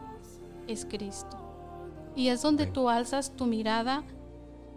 es 0.66 0.84
Cristo. 0.84 1.38
Y 2.14 2.28
es 2.28 2.42
donde 2.42 2.66
tú 2.66 2.90
alzas 2.90 3.34
tu 3.34 3.46
mirada 3.46 4.04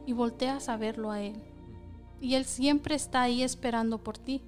y 0.06 0.14
volteas 0.14 0.70
a 0.70 0.78
verlo 0.78 1.12
a 1.12 1.22
Él. 1.22 1.36
Y 2.22 2.36
Él 2.36 2.46
siempre 2.46 2.96
está 2.96 3.24
ahí 3.24 3.44
esperando 3.44 3.98
por 3.98 4.18
ti 4.18 4.42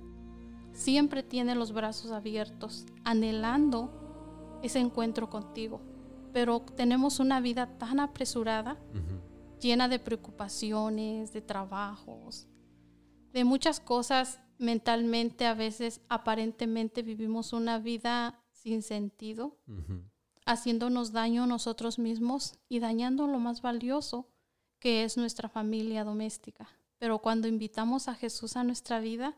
siempre 0.78 1.24
tiene 1.24 1.56
los 1.56 1.74
brazos 1.74 2.12
abiertos, 2.12 2.86
anhelando 3.04 4.60
ese 4.62 4.80
encuentro 4.80 5.30
contigo. 5.30 5.82
Pero 6.32 6.62
tenemos 6.62 7.20
una 7.20 7.42
vida 7.42 7.78
tan 7.80 8.00
apresurada, 8.00 8.78
llena 9.60 9.88
de 9.88 9.98
preocupaciones, 9.98 11.34
de 11.34 11.42
trabajos, 11.42 12.48
de 13.34 13.44
muchas 13.44 13.80
cosas 13.80 14.40
mentalmente, 14.60 15.48
a 15.48 15.56
veces 15.56 16.02
aparentemente 16.10 17.02
vivimos 17.02 17.54
una 17.54 17.80
vida 17.80 18.40
sin 18.52 18.84
sentido, 18.84 19.58
haciéndonos 20.46 21.12
daño 21.12 21.48
nosotros 21.48 21.98
mismos 21.98 22.60
y 22.70 22.80
dañando 22.80 23.26
lo 23.26 23.40
más 23.40 23.62
valioso 23.62 24.30
que 24.80 25.04
es 25.04 25.18
nuestra 25.18 25.50
familia 25.50 26.04
doméstica. 26.04 26.70
Pero 27.00 27.20
cuando 27.20 27.48
invitamos 27.48 28.08
a 28.08 28.16
Jesús 28.16 28.56
a 28.56 28.64
nuestra 28.64 29.00
vida, 29.00 29.36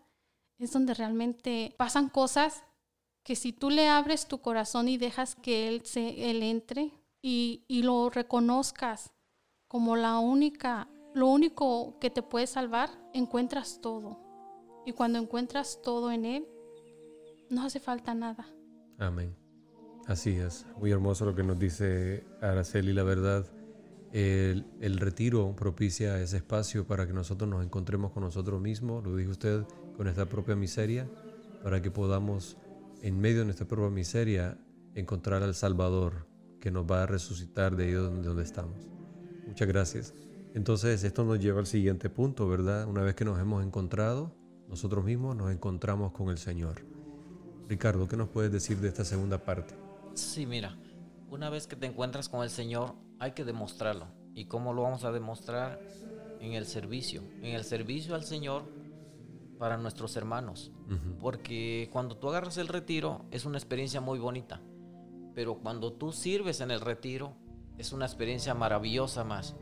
es 0.59 0.73
donde 0.73 0.93
realmente 0.93 1.73
pasan 1.77 2.09
cosas 2.09 2.63
que 3.23 3.35
si 3.35 3.53
tú 3.53 3.69
le 3.69 3.87
abres 3.87 4.27
tu 4.27 4.39
corazón 4.39 4.87
y 4.87 4.97
dejas 4.97 5.35
que 5.35 5.67
Él, 5.67 5.85
se, 5.85 6.29
él 6.29 6.43
entre 6.43 6.91
y, 7.21 7.63
y 7.67 7.83
lo 7.83 8.09
reconozcas 8.09 9.11
como 9.67 9.95
la 9.95 10.19
única, 10.19 10.89
lo 11.13 11.27
único 11.27 11.97
que 11.99 12.09
te 12.09 12.21
puede 12.21 12.47
salvar, 12.47 12.89
encuentras 13.13 13.79
todo. 13.81 14.19
Y 14.85 14.93
cuando 14.93 15.19
encuentras 15.19 15.79
todo 15.81 16.11
en 16.11 16.25
Él, 16.25 16.47
no 17.49 17.63
hace 17.63 17.79
falta 17.79 18.13
nada. 18.13 18.47
Amén. 18.97 19.35
Así 20.07 20.31
es. 20.31 20.65
Muy 20.77 20.91
hermoso 20.91 21.25
lo 21.25 21.35
que 21.35 21.43
nos 21.43 21.59
dice 21.59 22.25
Araceli, 22.41 22.93
la 22.93 23.03
verdad. 23.03 23.45
El, 24.11 24.65
el, 24.81 24.97
retiro 24.97 25.55
propicia 25.55 26.19
ese 26.19 26.37
espacio 26.37 26.87
para 26.87 27.05
que 27.05 27.13
nosotros 27.13 27.47
nos 27.47 27.63
encontremos 27.63 28.11
con 28.11 28.23
nosotros 28.23 28.59
mismos, 28.59 29.03
lo 29.03 29.15
dijo 29.15 29.29
usted, 29.29 29.67
con 29.99 30.05
nuestra 30.05 30.27
propia 30.27 30.55
miseria, 30.55 31.09
para 31.61 31.81
que 31.81 31.91
podamos, 31.91 32.55
en 33.01 33.19
medio 33.19 33.39
de 33.39 33.43
nuestra 33.43 33.67
propia 33.67 33.89
miseria, 33.89 34.57
encontrar 34.95 35.43
al 35.43 35.53
Salvador 35.53 36.25
que 36.61 36.71
nos 36.71 36.89
va 36.89 37.03
a 37.03 37.05
resucitar 37.05 37.75
de 37.75 37.83
ahí 37.83 37.91
donde, 37.91 38.25
donde 38.25 38.43
estamos. 38.43 38.87
Muchas 39.45 39.67
gracias. 39.67 40.13
Entonces 40.53 41.03
esto 41.03 41.25
nos 41.25 41.37
lleva 41.37 41.59
al 41.59 41.65
siguiente 41.65 42.09
punto, 42.09 42.47
¿verdad? 42.47 42.87
Una 42.87 43.01
vez 43.01 43.13
que 43.13 43.25
nos 43.25 43.41
hemos 43.41 43.61
encontrado, 43.61 44.33
nosotros 44.69 45.03
mismos 45.03 45.35
nos 45.35 45.51
encontramos 45.51 46.13
con 46.13 46.29
el 46.29 46.37
Señor. 46.37 46.81
Ricardo, 47.67 48.07
¿qué 48.07 48.15
nos 48.15 48.29
puedes 48.29 48.53
decir 48.53 48.77
de 48.77 48.87
esta 48.87 49.03
segunda 49.03 49.43
parte? 49.43 49.75
Sí, 50.13 50.45
mira, 50.45 50.77
una 51.29 51.49
vez 51.49 51.67
que 51.67 51.75
te 51.75 51.87
encuentras 51.87 52.29
con 52.29 52.41
el 52.41 52.49
Señor, 52.49 52.95
hay 53.19 53.33
que 53.33 53.43
demostrarlo. 53.43 54.07
¿Y 54.33 54.45
cómo 54.45 54.71
lo 54.71 54.83
vamos 54.83 55.03
a 55.03 55.11
demostrar? 55.11 55.81
En 56.39 56.53
el 56.53 56.65
servicio, 56.65 57.21
en 57.41 57.53
el 57.53 57.65
servicio 57.65 58.15
al 58.15 58.23
Señor 58.23 58.63
para 59.59 59.77
nuestros 59.77 60.15
hermanos. 60.15 60.71
Porque 61.19 61.89
cuando 61.91 62.17
tú 62.17 62.29
agarras 62.29 62.57
el 62.57 62.69
retiro 62.69 63.25
es 63.29 63.45
una 63.45 63.57
experiencia 63.57 64.01
muy 64.01 64.17
bonita. 64.17 64.61
Pero 65.35 65.59
cuando 65.59 65.93
tú 65.93 66.11
sirves 66.11 66.61
en 66.61 66.71
el 66.71 66.81
retiro 66.81 67.35
es 67.77 67.93
una 67.93 68.05
experiencia 68.05 68.55
maravillosa 68.55 69.23
más. 69.23 69.55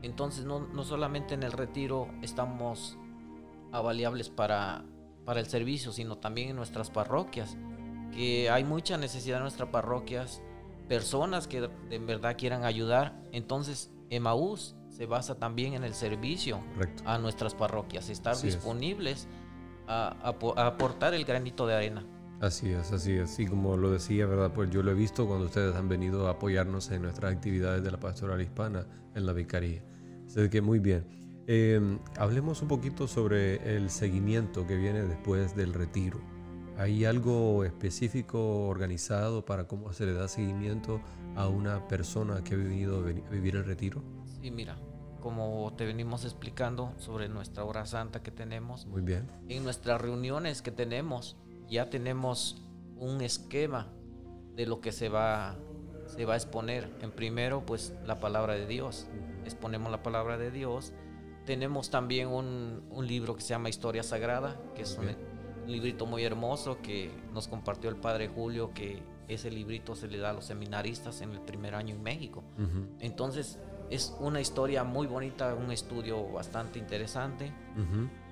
Entonces 0.00 0.44
no, 0.44 0.60
no, 0.60 0.84
solamente 0.84 1.34
en 1.34 1.42
el 1.42 1.52
retiro 1.52 2.08
estamos 2.22 2.96
avaliables 3.72 4.30
para, 4.30 4.84
para 5.24 5.40
el 5.40 5.46
servicio, 5.46 5.92
sino 5.92 6.16
también 6.16 6.50
en 6.50 6.56
nuestras 6.56 6.90
parroquias. 6.90 7.58
Que 8.12 8.48
hay 8.48 8.64
mucha 8.64 8.96
necesidad 8.96 9.38
en 9.38 9.42
nuestras 9.42 9.70
parroquias, 9.70 10.40
personas 10.88 11.48
que 11.48 11.68
en 11.90 12.06
verdad 12.06 12.36
quieran 12.38 12.64
ayudar. 12.64 13.20
Entonces 13.32 13.90
Emaús 14.08 14.76
se 14.92 15.06
basa 15.06 15.34
también 15.34 15.74
en 15.74 15.84
el 15.84 15.94
servicio 15.94 16.60
a 17.04 17.18
nuestras 17.18 17.54
parroquias, 17.54 18.10
estar 18.10 18.38
disponibles 18.40 19.26
a, 19.88 20.08
aportar 20.56 21.14
el 21.14 21.24
granito 21.24 21.66
de 21.66 21.74
arena. 21.74 22.06
Así 22.40 22.70
es, 22.70 22.92
así 22.92 23.12
es. 23.12 23.38
Y 23.38 23.46
como 23.46 23.76
lo 23.76 23.90
decía, 23.90 24.26
¿verdad? 24.26 24.52
Pues 24.52 24.68
yo 24.70 24.82
lo 24.82 24.90
he 24.90 24.94
visto 24.94 25.26
cuando 25.26 25.46
ustedes 25.46 25.74
han 25.76 25.88
venido 25.88 26.26
a 26.26 26.32
apoyarnos 26.32 26.90
en 26.90 27.02
nuestras 27.02 27.32
actividades 27.32 27.82
de 27.82 27.90
la 27.90 28.00
pastoral 28.00 28.40
hispana 28.42 28.86
en 29.14 29.26
la 29.26 29.32
vicaría. 29.32 29.82
Así 30.26 30.48
que 30.50 30.60
muy 30.60 30.78
bien. 30.78 31.06
Em, 31.46 31.98
hablemos 32.18 32.60
un 32.62 32.68
poquito 32.68 33.08
sobre 33.08 33.76
el 33.76 33.90
seguimiento 33.90 34.66
que 34.66 34.76
viene 34.76 35.02
después 35.02 35.56
del 35.56 35.72
retiro. 35.72 36.20
¿Hay 36.76 37.04
algo 37.04 37.64
específico 37.64 38.66
organizado 38.66 39.44
para 39.44 39.66
cómo 39.66 39.92
se 39.92 40.06
le 40.06 40.12
da 40.12 40.26
seguimiento 40.28 41.00
a 41.36 41.48
una 41.48 41.86
persona 41.86 42.42
que 42.42 42.54
ha 42.54 42.58
venido 42.58 42.98
a 42.98 43.30
vivir 43.30 43.56
el 43.56 43.64
retiro? 43.64 44.02
Sí, 44.42 44.50
mira, 44.50 44.76
como 45.20 45.72
te 45.76 45.86
venimos 45.86 46.24
explicando 46.24 46.92
sobre 46.98 47.28
nuestra 47.28 47.62
hora 47.64 47.86
santa 47.86 48.24
que 48.24 48.32
tenemos. 48.32 48.86
Muy 48.86 49.02
bien. 49.02 49.30
En 49.48 49.62
nuestras 49.62 50.00
reuniones 50.00 50.62
que 50.62 50.72
tenemos, 50.72 51.36
ya 51.68 51.90
tenemos 51.90 52.60
un 52.96 53.20
esquema 53.20 53.86
de 54.56 54.66
lo 54.66 54.80
que 54.80 54.90
se 54.90 55.08
va, 55.08 55.56
se 56.06 56.24
va 56.24 56.34
a 56.34 56.36
exponer. 56.36 56.90
En 57.02 57.12
primero, 57.12 57.64
pues 57.64 57.94
la 58.04 58.18
palabra 58.18 58.54
de 58.54 58.66
Dios. 58.66 59.06
Exponemos 59.44 59.92
la 59.92 60.02
palabra 60.02 60.38
de 60.38 60.50
Dios. 60.50 60.92
Tenemos 61.46 61.90
también 61.90 62.26
un, 62.26 62.82
un 62.90 63.06
libro 63.06 63.36
que 63.36 63.42
se 63.42 63.50
llama 63.50 63.68
Historia 63.68 64.02
Sagrada, 64.02 64.60
que 64.74 64.82
es 64.82 64.98
un, 64.98 65.06
librito 65.68 66.04
muy 66.04 66.24
hermoso 66.24 66.78
que 66.82 67.12
nos 67.32 67.46
compartió 67.46 67.88
el 67.90 67.96
padre 67.96 68.26
Julio, 68.26 68.72
que 68.74 69.04
ese 69.28 69.52
librito 69.52 69.94
se 69.94 70.08
le 70.08 70.18
da 70.18 70.30
a 70.30 70.32
los 70.32 70.46
seminaristas 70.46 71.20
en 71.20 71.30
el 71.30 71.40
primer 71.40 71.76
año 71.76 71.94
en 71.94 72.02
México. 72.02 72.42
Entonces, 72.98 73.60
es 73.92 74.16
una 74.20 74.40
historia 74.40 74.84
muy 74.84 75.06
bonita, 75.06 75.54
un 75.54 75.70
estudio 75.70 76.26
bastante 76.32 76.78
interesante. 76.78 77.52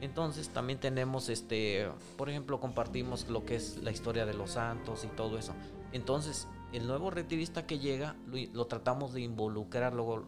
Entonces 0.01 0.49
también 0.49 0.81
tenemos, 0.81 1.29
este, 1.29 1.87
por 2.17 2.31
ejemplo, 2.31 2.61
compartimos 2.61 3.29
lo 3.29 3.45
que 3.45 3.57
es 3.57 3.77
la 3.83 3.91
historia 3.91 4.25
de 4.25 4.33
los 4.33 4.53
santos 4.53 5.05
y 5.05 5.09
todo 5.09 5.37
eso. 5.37 5.53
Entonces, 5.93 6.49
el 6.73 6.87
nuevo 6.87 7.11
retirista 7.11 7.67
que 7.67 7.79
llega, 7.79 8.17
lo, 8.55 8.67
tratamos 8.69 9.13
de 9.13 9.21
involucrar 9.21 9.93
luego 9.93 10.25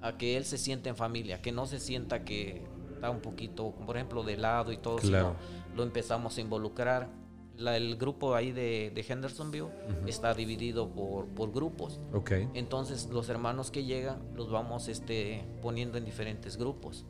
a 0.00 0.16
que 0.16 0.36
él 0.36 0.44
se 0.44 0.58
sienta 0.58 0.88
en 0.88 0.96
familia, 0.96 1.42
que 1.42 1.50
no 1.50 1.66
se 1.66 1.80
sienta 1.80 2.24
que 2.24 2.64
está 2.94 3.10
un 3.10 3.20
poquito, 3.20 3.72
por 3.72 3.96
ejemplo, 3.96 4.22
de 4.22 4.36
lado 4.36 4.70
y 4.70 4.76
todo, 4.76 5.00
sino 5.00 5.34
lo 5.74 5.82
empezamos 5.82 6.38
a 6.38 6.40
involucrar 6.40 7.08
el 7.58 7.96
grupo 7.96 8.34
ahí 8.34 8.52
de, 8.52 8.92
de 8.94 9.04
Hendersonville 9.08 9.68
está 10.06 10.34
dividido 10.34 10.90
por, 10.92 11.26
por 11.26 11.52
grupos. 11.52 12.00
Okay. 12.12 12.48
Entonces 12.54 13.08
los 13.10 13.28
hermanos 13.28 13.70
que 13.70 13.84
llegan 13.84 14.20
los 14.34 14.50
vamos 14.50 14.88
este, 14.88 15.44
poniendo 15.60 15.98
en 15.98 16.04
diferentes 16.04 16.56
grupos. 16.56 17.06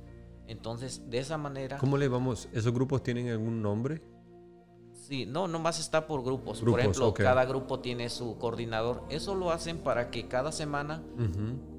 Entonces 0.46 1.08
de 1.08 1.18
esa 1.18 1.38
manera... 1.38 1.78
¿Cómo 1.78 1.96
le 1.96 2.08
vamos? 2.08 2.48
¿Esos 2.52 2.72
grupos 2.72 3.02
tienen 3.02 3.28
algún 3.28 3.62
nombre? 3.62 4.02
Sí, 4.92 5.26
no, 5.26 5.48
nomás 5.48 5.80
está 5.80 6.06
por 6.06 6.22
grupos. 6.22 6.60
por 6.60 6.78
ejemplo, 6.78 7.12
cada 7.12 7.44
grupo 7.44 7.80
tiene 7.80 8.08
su 8.08 8.38
coordinador. 8.38 9.02
Eso 9.10 9.34
lo 9.34 9.50
hacen 9.50 9.78
para 9.78 10.10
que 10.10 10.28
cada 10.28 10.52
semana 10.52 11.02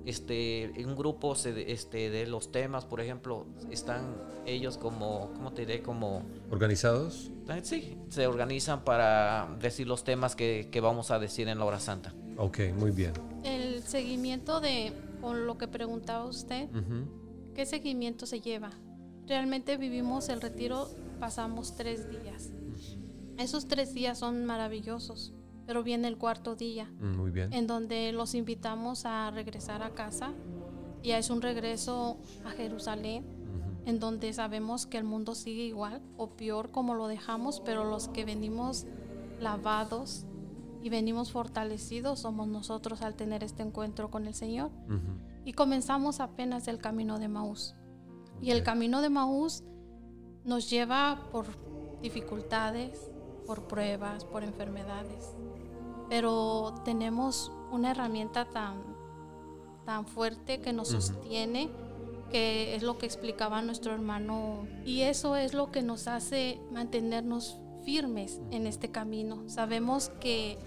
este, 0.06 0.74
un 0.86 0.96
grupo 0.96 1.36
se, 1.36 1.72
este, 1.72 2.10
de 2.10 2.28
los 2.28 2.52
temas, 2.52 2.86
por 2.86 3.02
ejemplo, 3.02 3.46
están 3.70 4.16
ellos 4.46 4.78
como, 4.78 5.32
¿cómo 5.34 5.54
te 5.54 5.66
diré? 5.66 5.82
Como... 5.82 6.24
¿Organizados? 6.52 7.32
Eh, 7.50 7.62
sí, 7.64 7.98
se 8.10 8.28
organizan 8.28 8.84
para 8.84 9.56
decir 9.60 9.88
los 9.88 10.04
temas 10.04 10.36
que, 10.36 10.70
que 10.72 10.82
vamos 10.82 11.12
a 11.12 11.20
decir 11.20 11.48
en 11.48 11.60
la 11.60 11.66
hora 11.66 11.80
santa. 11.80 12.14
Ok, 12.38 12.60
muy 12.78 12.92
bien. 12.92 13.14
El 13.44 13.84
seguimiento 13.84 14.60
de, 14.60 14.94
con 15.22 15.46
lo 15.46 15.58
que 15.58 15.68
preguntaba 15.68 16.26
usted, 16.26 16.70
¿qué 17.54 17.66
seguimiento 17.66 18.26
se 18.26 18.42
lleva? 18.42 18.72
Realmente 19.28 19.78
vivimos 19.78 20.30
el 20.30 20.42
retiro, 20.42 20.90
pasamos 21.20 21.76
tres 21.76 22.10
días 22.10 22.52
esos 23.38 23.68
tres 23.68 23.94
días 23.94 24.20
son 24.20 24.46
maravillosos, 24.46 25.34
pero 25.66 25.84
viene 25.84 26.08
el 26.08 26.18
cuarto 26.18 26.56
día. 26.56 26.92
Mm, 27.00 27.18
muy 27.18 27.32
bien. 27.32 27.54
En 27.54 27.68
donde 27.68 28.12
los 28.12 28.36
invitamos 28.36 29.06
a 29.06 29.32
regresar 29.32 29.84
a 29.84 29.92
casa. 29.92 30.34
Ya 31.04 31.18
es 31.18 31.30
un 31.30 31.42
regreso 31.42 32.18
a 32.46 32.52
Jerusalén, 32.52 33.26
en 33.86 34.00
donde 34.00 34.32
sabemos 34.32 34.86
que 34.86 34.98
el 34.98 35.04
mundo 35.04 35.36
sigue 35.36 35.64
igual 35.64 36.02
o 36.18 36.30
peor 36.30 36.72
como 36.72 36.96
lo 36.96 37.08
dejamos, 37.08 37.60
pero 37.60 37.84
los 37.84 38.08
que 38.08 38.24
venimos 38.24 38.86
lavados 39.40 40.26
y 40.84 40.90
venimos 40.90 41.32
fortalecidos 41.32 42.20
somos 42.20 42.48
nosotros 42.48 43.02
al 43.02 43.16
tener 43.16 43.44
este 43.44 43.64
encuentro 43.64 44.12
con 44.12 44.28
el 44.28 44.34
Señor. 44.34 44.70
Y 45.46 45.54
comenzamos 45.54 46.20
apenas 46.20 46.68
el 46.68 46.78
camino 46.78 47.20
de 47.20 47.30
Maús. 47.30 47.76
Y 48.42 48.52
el 48.52 48.64
camino 48.64 49.02
de 49.02 49.10
Maús 49.10 49.64
nos 50.44 50.70
lleva 50.70 51.30
por 51.32 51.46
dificultades, 52.02 53.10
por 53.46 53.66
pruebas, 53.68 54.26
por 54.26 54.44
enfermedades. 54.44 55.34
Pero 56.14 56.76
tenemos 56.86 57.52
una 57.72 57.90
herramienta 57.90 58.46
tan, 58.46 58.84
tan 59.84 60.06
fuerte 60.06 60.62
que 60.62 60.72
nos 60.72 60.90
sostiene, 60.90 61.72
que 62.30 62.76
es 62.76 62.84
lo 62.84 63.00
que 63.00 63.08
explicaba 63.08 63.64
nuestro 63.64 63.94
hermano. 63.94 64.68
Y 64.86 65.02
eso 65.02 65.36
es 65.36 65.56
lo 65.56 65.72
que 65.72 65.82
nos 65.82 66.08
hace 66.08 66.62
mantenernos 66.72 67.58
firmes 67.84 68.42
en 68.52 68.68
este 68.68 68.92
camino. 68.92 69.42
Sabemos 69.48 70.12
que 70.22 70.60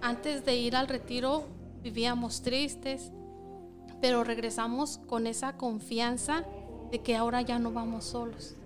antes 0.00 0.44
de 0.44 0.56
ir 0.56 0.74
al 0.74 0.88
retiro 0.88 1.44
vivíamos 1.84 2.42
tristes, 2.42 3.12
pero 4.00 4.24
regresamos 4.24 4.98
con 5.06 5.28
esa 5.28 5.56
confianza 5.56 6.42
de 6.90 7.00
que 7.00 7.14
ahora 7.14 7.42
ya 7.42 7.60
no 7.60 7.70
vamos 7.70 8.06
solos 8.06 8.56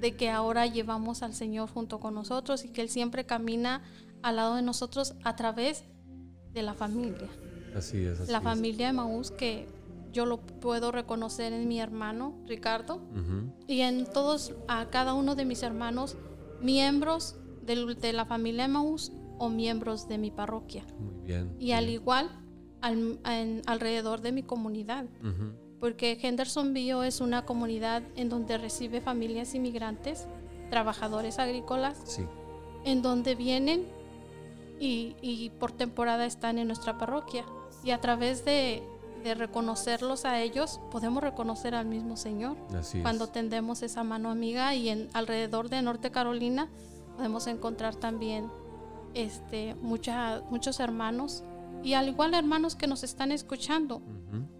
de 0.00 0.16
que 0.16 0.30
ahora 0.30 0.66
llevamos 0.66 1.22
al 1.22 1.34
Señor 1.34 1.68
junto 1.68 2.00
con 2.00 2.14
nosotros 2.14 2.64
y 2.64 2.68
que 2.68 2.80
Él 2.80 2.88
siempre 2.88 3.26
camina 3.26 3.82
al 4.22 4.36
lado 4.36 4.56
de 4.56 4.62
nosotros 4.62 5.14
a 5.24 5.36
través 5.36 5.84
de 6.52 6.62
la 6.62 6.74
familia. 6.74 7.28
Así 7.76 8.04
es. 8.04 8.28
la 8.28 8.40
familia 8.40 8.88
de 8.88 8.92
Maús 8.92 9.30
que 9.30 9.68
yo 10.12 10.26
lo 10.26 10.40
puedo 10.40 10.90
reconocer 10.90 11.52
en 11.52 11.68
mi 11.68 11.80
hermano 11.80 12.34
Ricardo 12.46 13.00
y 13.68 13.82
en 13.82 14.06
todos, 14.06 14.54
a 14.66 14.90
cada 14.90 15.14
uno 15.14 15.36
de 15.36 15.44
mis 15.44 15.62
hermanos, 15.62 16.16
miembros 16.60 17.36
de, 17.62 18.12
la 18.12 18.24
familia 18.24 18.64
de 18.64 18.72
Maús 18.72 19.12
o 19.38 19.48
miembros 19.48 20.08
de 20.08 20.18
mi 20.18 20.32
parroquia. 20.32 20.84
Muy 20.98 21.14
bien. 21.24 21.54
Y 21.60 21.72
al 21.72 21.88
igual, 21.88 22.28
alrededor 22.80 24.20
de 24.20 24.32
mi 24.32 24.42
comunidad 24.42 25.06
porque 25.80 26.18
Henderson 26.20 26.74
Bio 26.74 27.02
es 27.02 27.20
una 27.20 27.46
comunidad 27.46 28.02
en 28.14 28.28
donde 28.28 28.58
recibe 28.58 29.00
familias 29.00 29.54
inmigrantes, 29.54 30.26
trabajadores 30.68 31.38
agrícolas, 31.38 32.20
en 32.84 33.02
donde 33.02 33.34
vienen 33.34 33.86
y, 34.80 35.52
por 35.60 35.72
temporada 35.72 36.24
están 36.24 36.58
en 36.58 36.66
nuestra 36.66 36.96
parroquia. 36.98 37.44
Y 37.84 37.90
a 37.90 38.00
través 38.00 38.44
de, 38.44 38.82
reconocerlos 39.36 40.24
a 40.24 40.40
ellos, 40.40 40.80
podemos 40.90 41.22
reconocer 41.22 41.74
al 41.74 41.84
mismo 41.84 42.16
Señor. 42.16 42.56
Cuando 43.02 43.26
tendemos 43.26 43.82
esa 43.82 44.02
mano 44.02 44.30
amiga 44.30 44.74
y 44.74 44.88
en 44.88 45.10
alrededor 45.12 45.68
de 45.68 45.82
Norte 45.82 46.10
Carolina 46.10 46.68
podemos 47.16 47.46
encontrar 47.46 47.94
también 47.96 48.50
este, 49.12 49.74
muchos 49.82 50.80
hermanos. 50.80 51.44
Y 51.82 51.92
al 51.92 52.08
igual 52.08 52.32
hermanos 52.32 52.76
que 52.76 52.86
nos 52.86 53.02
están 53.02 53.30
escuchando, 53.30 54.00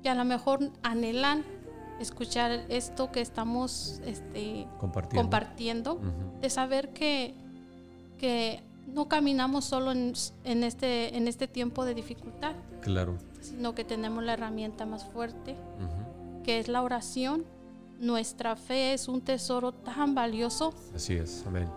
que 0.02 0.10
a 0.10 0.14
lo 0.14 0.26
mejor 0.26 0.70
anhelan 0.82 1.42
escuchar 1.98 2.64
esto 2.68 3.12
que 3.12 3.22
estamos 3.22 4.02
este, 4.04 4.66
compartiendo, 4.78 6.00
de 6.42 6.50
saber 6.50 6.92
que, 6.92 7.34
que 8.18 8.62
no 8.92 9.08
caminamos 9.08 9.64
solo 9.64 9.92
en, 9.92 10.14
este, 10.44 11.16
en 11.16 11.28
este 11.28 11.48
tiempo 11.48 11.84
de 11.84 11.94
dificultad, 11.94 12.54
claro. 12.80 13.16
sino 13.40 13.74
que 13.74 13.84
tenemos 13.84 14.24
la 14.24 14.34
herramienta 14.34 14.86
más 14.86 15.04
fuerte 15.04 15.56
que 16.42 16.58
es 16.58 16.68
la 16.68 16.82
oración. 16.82 17.44
Nuestra 17.98 18.56
fe 18.56 18.94
es 18.94 19.08
un 19.08 19.20
tesoro 19.20 19.72
tan 19.72 20.14
valioso. 20.14 20.72
Así 20.94 21.14
es, 21.14 21.44
amén. 21.46 21.68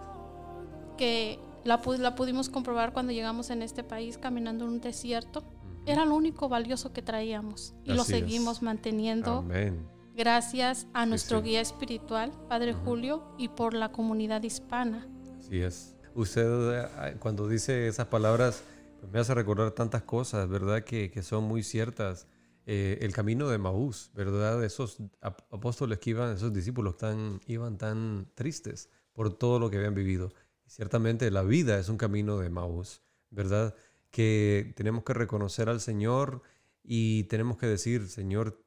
Que 0.97 1.39
la, 1.65 1.82
la 1.99 2.15
pudimos 2.15 2.49
comprobar 2.49 2.93
cuando 2.93 3.12
llegamos 3.12 3.49
en 3.49 3.62
este 3.62 3.84
país 3.84 4.17
caminando 4.17 4.65
en 4.65 4.71
un 4.71 4.82
desierto. 4.82 5.43
Era 5.86 6.06
lo 6.06 6.15
único 6.15 6.47
valioso 6.47 6.93
que 6.93 7.02
traíamos 7.02 7.73
y 7.84 7.91
lo 7.91 8.06
seguimos 8.06 8.62
manteniendo. 8.62 9.39
Amén. 9.39 9.86
Gracias 10.15 10.88
a 10.93 11.06
nuestro 11.06 11.41
guía 11.41 11.60
espiritual, 11.60 12.32
Padre 12.47 12.73
Julio, 12.73 13.23
y 13.38 13.49
por 13.49 13.73
la 13.73 13.91
comunidad 13.91 14.43
hispana. 14.43 15.08
Así 15.39 15.60
es. 15.60 15.93
Usted 16.15 16.84
eh, 16.84 17.15
cuando 17.19 17.47
dice 17.47 17.88
esas 17.88 18.08
palabras 18.08 18.63
pues 18.99 19.12
me 19.12 19.19
hace 19.19 19.34
recordar 19.34 19.71
tantas 19.71 20.04
cosas, 20.04 20.47
¿verdad? 20.47 20.84
Que, 20.84 21.12
que 21.12 21.23
son 21.23 21.43
muy 21.43 21.63
ciertas. 21.63 22.28
Eh, 22.65 22.99
el 23.02 23.12
camino 23.12 23.49
de 23.49 23.58
Maús, 23.58 24.12
¿verdad? 24.13 24.63
Esos 24.63 24.99
apóstoles 25.21 25.99
que 25.99 26.12
iban, 26.12 26.34
esos 26.34 26.54
discípulos 26.54 26.95
tan, 26.95 27.41
iban 27.45 27.78
tan 27.78 28.32
tristes 28.36 28.89
por 29.12 29.38
todo 29.38 29.60
lo 29.60 29.69
que 29.69 29.78
habían 29.78 29.93
vivido. 29.93 30.32
Y 30.65 30.69
ciertamente 30.69 31.30
la 31.32 31.43
vida 31.43 31.78
es 31.78 31.89
un 31.89 31.97
camino 31.97 32.39
de 32.39 32.49
Maús, 32.49 33.02
¿verdad? 33.30 33.76
Que 34.12 34.73
tenemos 34.78 35.04
que 35.04 35.13
reconocer 35.13 35.67
al 35.67 35.82
Señor 35.82 36.41
y 36.82 37.23
tenemos 37.26 37.58
que 37.58 37.65
decir, 37.65 38.08
Señor, 38.08 38.63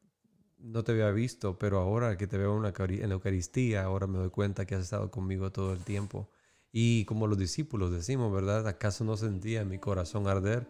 no 0.58 0.84
te 0.84 0.92
había 0.92 1.10
visto, 1.12 1.58
pero 1.58 1.78
ahora 1.78 2.18
que 2.18 2.26
te 2.26 2.36
veo 2.36 2.56
en 2.56 2.62
la 3.08 3.14
Eucaristía, 3.14 3.84
ahora 3.84 4.06
me 4.06 4.18
doy 4.18 4.30
cuenta 4.30 4.66
que 4.66 4.74
has 4.74 4.82
estado 4.82 5.10
conmigo 5.10 5.50
todo 5.52 5.72
el 5.72 5.80
tiempo. 5.80 6.28
Y 6.72 7.04
como 7.06 7.26
los 7.26 7.38
discípulos 7.38 7.90
decimos, 7.90 8.32
¿verdad? 8.32 8.66
¿Acaso 8.68 9.04
no 9.04 9.16
sentía 9.16 9.64
mi 9.64 9.78
corazón 9.78 10.26
arder? 10.26 10.68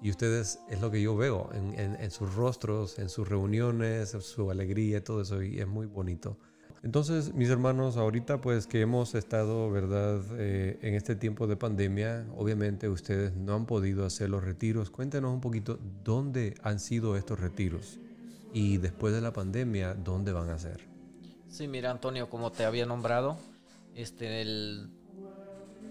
Y 0.00 0.10
ustedes 0.10 0.60
es 0.68 0.80
lo 0.80 0.90
que 0.90 1.02
yo 1.02 1.16
veo 1.16 1.50
en, 1.52 2.10
sus 2.10 2.34
rostros, 2.34 2.98
en 2.98 3.08
sus 3.08 3.28
reuniones, 3.28 4.10
su 4.10 4.50
alegría, 4.50 5.02
todo 5.02 5.22
eso, 5.22 5.42
y 5.42 5.58
es 5.58 5.66
muy 5.66 5.86
bonito. 5.86 6.38
Entonces, 6.84 7.34
mis 7.34 7.48
hermanos, 7.48 7.96
ahorita 7.96 8.40
pues 8.40 8.68
que 8.68 8.80
hemos 8.80 9.16
estado, 9.16 9.68
¿verdad? 9.70 10.22
Eh, 10.38 10.78
en 10.82 10.94
este 10.94 11.16
tiempo 11.16 11.48
de 11.48 11.56
pandemia, 11.56 12.26
obviamente 12.36 12.88
ustedes 12.88 13.34
no 13.34 13.54
han 13.54 13.66
podido 13.66 14.06
hacer 14.06 14.30
los 14.30 14.44
retiros. 14.44 14.90
Cuéntenos 14.90 15.32
un 15.32 15.40
poquito 15.40 15.80
dónde 16.04 16.54
han 16.62 16.78
sido 16.78 17.16
estos 17.16 17.40
retiros 17.40 17.98
y 18.52 18.78
después 18.78 19.12
de 19.12 19.20
la 19.20 19.32
pandemia, 19.32 19.94
¿dónde 19.94 20.32
van 20.32 20.50
a 20.50 20.58
ser? 20.58 20.80
Sí, 21.48 21.66
mira 21.66 21.90
Antonio, 21.90 22.30
como 22.30 22.52
te 22.52 22.64
había 22.64 22.86
nombrado, 22.86 23.38
este, 23.94 24.42
el 24.42 24.90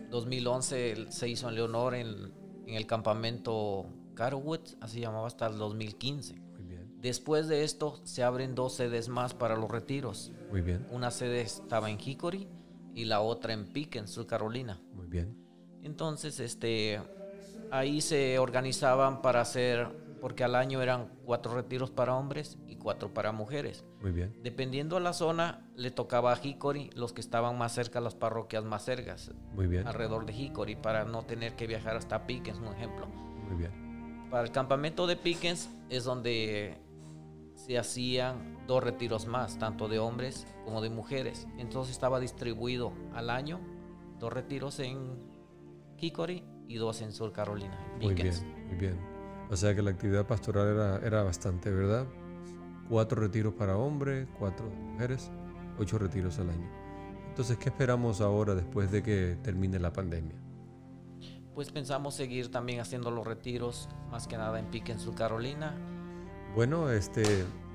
2011 0.10 1.08
se 1.10 1.30
hizo 1.30 1.50
en 1.50 1.56
Leonor 1.56 1.96
en, 1.96 2.34
el 2.67 2.86
campamento 2.86 3.86
Carwood, 4.13 4.60
así 4.82 5.00
llamaba 5.00 5.28
hasta 5.28 5.48
el 5.48 5.58
2015. 5.58 6.36
Muy 6.36 6.63
bien. 6.63 6.93
Después 7.00 7.48
de 7.48 7.63
esto 7.63 8.02
se 8.04 8.24
abren 8.24 8.56
dos 8.56 8.74
sedes 8.74 9.08
más 9.08 9.34
para 9.34 9.56
los 9.56 9.70
retiros. 9.70 10.34
Muy 10.50 10.62
bien. 10.62 10.86
Una 10.91 11.12
sede 11.12 11.41
estaba 11.41 11.89
en 11.89 11.98
Hickory 12.00 12.48
y 12.93 13.06
la 13.06 13.22
otra 13.22 13.54
en 13.54 13.67
Pickens, 13.67 14.12
Sur 14.12 14.28
Carolina. 14.28 14.82
Muy 14.93 15.08
bien. 15.08 15.38
Entonces, 15.84 16.39
este, 16.41 17.00
ahí 17.72 18.02
se 18.02 18.39
organizaban 18.39 19.22
para 19.22 19.41
hacer 19.41 19.88
porque 20.19 20.43
al 20.43 20.56
año 20.56 20.82
eran 20.82 21.10
cuatro 21.25 21.53
retiros 21.53 21.91
para 21.91 22.15
hombres 22.15 22.58
y 22.67 22.75
cuatro 22.75 23.13
para 23.13 23.32
mujeres. 23.32 23.86
Muy 24.01 24.12
bien. 24.12 24.36
Dependiendo 24.43 24.95
de 24.95 25.01
la 25.01 25.13
zona, 25.13 25.69
le 25.75 25.91
tocaba 25.91 26.34
a 26.34 26.39
Hickory 26.41 26.89
los 26.95 27.13
que 27.13 27.21
estaban 27.21 27.58
más 27.58 27.73
cerca, 27.73 28.01
las 28.01 28.15
parroquias 28.15 28.63
más 28.63 28.84
cercas. 28.84 29.32
Muy 29.53 29.67
bien. 29.67 29.88
Alrededor 29.88 30.25
de 30.25 30.34
Hickory, 30.34 30.75
para 30.75 31.06
no 31.06 31.23
tener 31.23 31.56
que 31.56 31.67
viajar 31.67 31.95
hasta 31.95 32.25
Pickens, 32.25 32.60
un 32.60 32.67
ejemplo. 32.67 33.08
Muy 33.08 33.58
bien. 33.58 34.27
Para 34.30 34.43
el 34.43 34.51
campamento 34.51 35.08
de 35.08 35.15
Pickens 35.15 35.69
es 35.89 36.03
donde 36.03 36.77
se 37.56 37.77
hacían 37.77 38.58
dos 38.67 38.84
retiros 38.84 39.25
más, 39.25 39.58
tanto 39.58 39.88
de 39.88 39.99
hombres 39.99 40.45
como 40.65 40.82
de 40.82 40.89
mujeres. 40.89 41.47
Entonces 41.58 41.93
estaba 41.93 42.19
distribuido 42.19 42.91
al 43.13 43.30
año 43.30 43.60
dos 44.19 44.34
retiros 44.34 44.80
en 44.80 44.97
Hickory 45.97 46.43
y 46.67 46.75
dos 46.75 47.01
en 47.01 47.12
Sur 47.12 47.32
Carolina. 47.32 47.77
Muy 48.01 48.13
bien, 48.13 48.34
muy 48.67 48.75
bien. 48.75 49.16
O 49.49 49.55
sea 49.55 49.73
que 49.73 49.81
la 49.81 49.91
actividad 49.91 50.25
pastoral 50.25 50.67
era, 50.67 50.97
era 50.97 51.23
bastante, 51.23 51.71
¿verdad? 51.71 52.05
Cuatro 52.89 53.21
retiros 53.21 53.53
para 53.53 53.77
hombres, 53.77 54.27
cuatro 54.38 54.69
mujeres, 54.69 55.31
ocho 55.79 55.97
retiros 55.97 56.39
al 56.39 56.49
año. 56.49 56.69
Entonces, 57.29 57.57
¿qué 57.57 57.69
esperamos 57.69 58.19
ahora 58.19 58.55
después 58.55 58.91
de 58.91 59.03
que 59.03 59.38
termine 59.43 59.79
la 59.79 59.93
pandemia? 59.93 60.36
Pues 61.53 61.71
pensamos 61.71 62.15
seguir 62.15 62.49
también 62.51 62.79
haciendo 62.79 63.10
los 63.10 63.25
retiros, 63.25 63.89
más 64.12 64.27
que 64.27 64.38
nada 64.38 64.60
en 64.60 64.65
Pique, 64.65 64.97
Sur 64.97 65.15
Carolina. 65.15 65.75
Bueno, 66.55 66.89
este, 66.89 67.23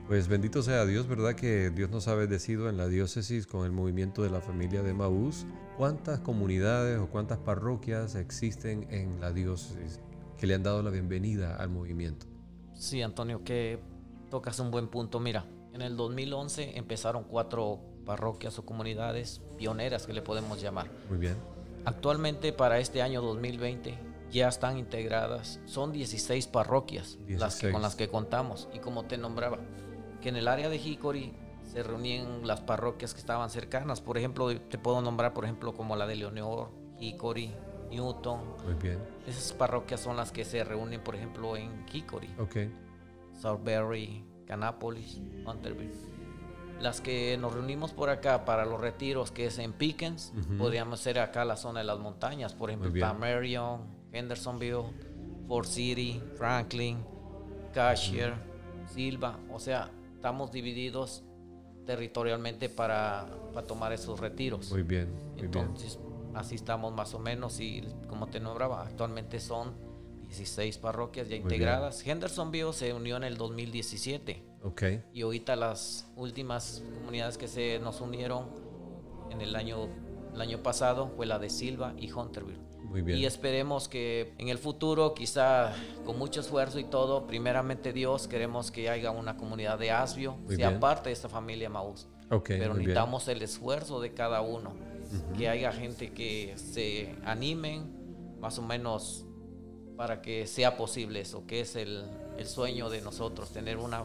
pues 0.08 0.28
bendito 0.28 0.62
sea 0.62 0.84
Dios, 0.84 1.08
¿verdad? 1.08 1.34
Que 1.34 1.70
Dios 1.70 1.90
nos 1.90 2.08
ha 2.08 2.14
bendecido 2.14 2.68
en 2.68 2.76
la 2.76 2.86
diócesis 2.88 3.46
con 3.46 3.64
el 3.64 3.72
movimiento 3.72 4.22
de 4.22 4.30
la 4.30 4.40
familia 4.40 4.82
de 4.82 4.94
Maús. 4.94 5.46
¿Cuántas 5.76 6.20
comunidades 6.20 6.98
o 6.98 7.08
cuántas 7.08 7.38
parroquias 7.38 8.14
existen 8.14 8.86
en 8.90 9.20
la 9.20 9.32
diócesis? 9.32 10.00
Que 10.42 10.48
le 10.48 10.56
han 10.56 10.64
dado 10.64 10.82
la 10.82 10.90
bienvenida 10.90 11.54
al 11.54 11.68
movimiento. 11.68 12.26
Sí, 12.74 13.00
Antonio, 13.00 13.44
que 13.44 13.78
tocas 14.28 14.58
un 14.58 14.72
buen 14.72 14.88
punto. 14.88 15.20
Mira, 15.20 15.46
en 15.72 15.82
el 15.82 15.96
2011 15.96 16.78
empezaron 16.78 17.22
cuatro 17.22 17.78
parroquias 18.04 18.58
o 18.58 18.66
comunidades 18.66 19.40
pioneras 19.56 20.04
que 20.04 20.12
le 20.12 20.20
podemos 20.20 20.60
llamar. 20.60 20.90
Muy 21.08 21.18
bien. 21.18 21.36
Actualmente 21.84 22.52
para 22.52 22.80
este 22.80 23.02
año 23.02 23.22
2020 23.22 23.96
ya 24.32 24.48
están 24.48 24.78
integradas, 24.78 25.60
son 25.64 25.92
16 25.92 26.48
parroquias 26.48 27.20
Las 27.28 27.60
que, 27.60 27.70
con 27.70 27.80
las 27.80 27.94
que 27.94 28.08
contamos. 28.08 28.68
Y 28.74 28.80
como 28.80 29.04
te 29.04 29.18
nombraba, 29.18 29.60
que 30.20 30.30
en 30.30 30.34
el 30.34 30.48
área 30.48 30.68
de 30.68 30.76
Hickory 30.76 31.32
se 31.72 31.84
reunían 31.84 32.48
las 32.48 32.62
parroquias 32.62 33.14
que 33.14 33.20
estaban 33.20 33.48
cercanas. 33.48 34.00
Por 34.00 34.18
ejemplo, 34.18 34.52
te 34.60 34.76
puedo 34.76 35.02
nombrar, 35.02 35.34
por 35.34 35.44
ejemplo, 35.44 35.72
como 35.72 35.94
la 35.94 36.08
de 36.08 36.16
Leonor, 36.16 36.72
Hickory, 36.98 37.54
Newton. 37.92 38.40
Muy 38.64 38.74
bien. 38.74 38.98
Esas 39.26 39.52
parroquias 39.52 40.00
son 40.00 40.16
las 40.16 40.32
que 40.32 40.44
se 40.44 40.64
reúnen, 40.64 41.00
por 41.02 41.14
ejemplo, 41.14 41.56
en 41.56 41.84
Kikori. 41.86 42.34
Ok. 42.38 42.56
Southbury, 43.40 44.24
Canápolis, 44.46 45.20
Hunterville. 45.46 45.94
Las 46.80 47.00
que 47.00 47.36
nos 47.38 47.52
reunimos 47.52 47.92
por 47.92 48.10
acá 48.10 48.44
para 48.44 48.64
los 48.64 48.80
retiros, 48.80 49.30
que 49.30 49.46
es 49.46 49.58
en 49.58 49.72
Pickens, 49.72 50.32
podríamos 50.58 50.98
ser 50.98 51.20
acá 51.20 51.44
la 51.44 51.56
zona 51.56 51.80
de 51.80 51.84
las 51.84 51.98
montañas, 52.00 52.54
por 52.54 52.70
ejemplo, 52.70 53.14
Marion, 53.14 53.82
Hendersonville, 54.10 54.84
Fort 55.46 55.68
City, 55.68 56.20
Franklin, 56.36 56.98
Cashier, 57.72 58.34
Silva. 58.86 59.38
O 59.52 59.60
sea, 59.60 59.90
estamos 60.16 60.50
divididos 60.50 61.22
territorialmente 61.86 62.68
para, 62.68 63.26
para 63.52 63.66
tomar 63.66 63.92
esos 63.92 64.18
retiros. 64.18 64.70
Muy 64.72 64.82
bien. 64.82 65.08
Muy 65.34 65.44
Entonces, 65.44 65.98
así 66.34 66.54
estamos 66.54 66.92
más 66.92 67.14
o 67.14 67.18
menos 67.18 67.60
y 67.60 67.82
como 68.08 68.28
te 68.28 68.40
nombraba, 68.40 68.82
actualmente 68.82 69.40
son 69.40 69.74
16 70.26 70.78
parroquias 70.78 71.28
ya 71.28 71.36
integradas. 71.36 72.06
Hendersonville 72.06 72.72
se 72.72 72.92
unió 72.94 73.16
en 73.16 73.24
el 73.24 73.36
2017. 73.36 74.42
Ok. 74.62 74.82
Y 75.12 75.22
ahorita 75.22 75.56
las 75.56 76.10
últimas 76.16 76.82
comunidades 76.98 77.36
que 77.36 77.48
se 77.48 77.78
nos 77.80 78.00
unieron 78.00 78.46
en 79.30 79.42
el 79.42 79.54
año, 79.56 79.88
el 80.34 80.40
año 80.40 80.62
pasado 80.62 81.08
fue 81.16 81.26
la 81.26 81.38
de 81.38 81.50
Silva 81.50 81.94
y 81.98 82.10
Hunterville. 82.10 82.60
Muy 82.82 83.02
bien. 83.02 83.18
Y 83.18 83.26
esperemos 83.26 83.88
que 83.88 84.34
en 84.38 84.48
el 84.48 84.58
futuro, 84.58 85.14
quizá 85.14 85.72
con 86.04 86.18
mucho 86.18 86.40
esfuerzo 86.40 86.78
y 86.78 86.84
todo, 86.84 87.26
primeramente 87.26 87.92
Dios, 87.92 88.26
queremos 88.26 88.70
que 88.70 88.88
haya 88.88 89.10
una 89.10 89.36
comunidad 89.36 89.78
de 89.78 89.90
Asbio, 89.90 90.36
sea 90.48 90.80
parte 90.80 91.10
de 91.10 91.14
esta 91.14 91.28
familia 91.28 91.68
Maús. 91.68 92.08
Okay, 92.30 92.58
Pero 92.58 92.72
necesitamos 92.72 93.28
el 93.28 93.42
esfuerzo 93.42 94.00
de 94.00 94.14
cada 94.14 94.40
uno 94.40 94.72
que 95.36 95.48
haya 95.48 95.72
gente 95.72 96.12
que 96.12 96.54
se 96.56 97.14
animen 97.24 98.02
más 98.40 98.58
o 98.58 98.62
menos 98.62 99.26
para 99.96 100.20
que 100.20 100.46
sea 100.46 100.76
posible 100.76 101.20
eso, 101.20 101.46
que 101.46 101.60
es 101.60 101.76
el, 101.76 102.02
sueño 102.44 102.90
de 102.90 103.00
nosotros, 103.02 103.52
tener 103.52 103.76
una 103.76 104.04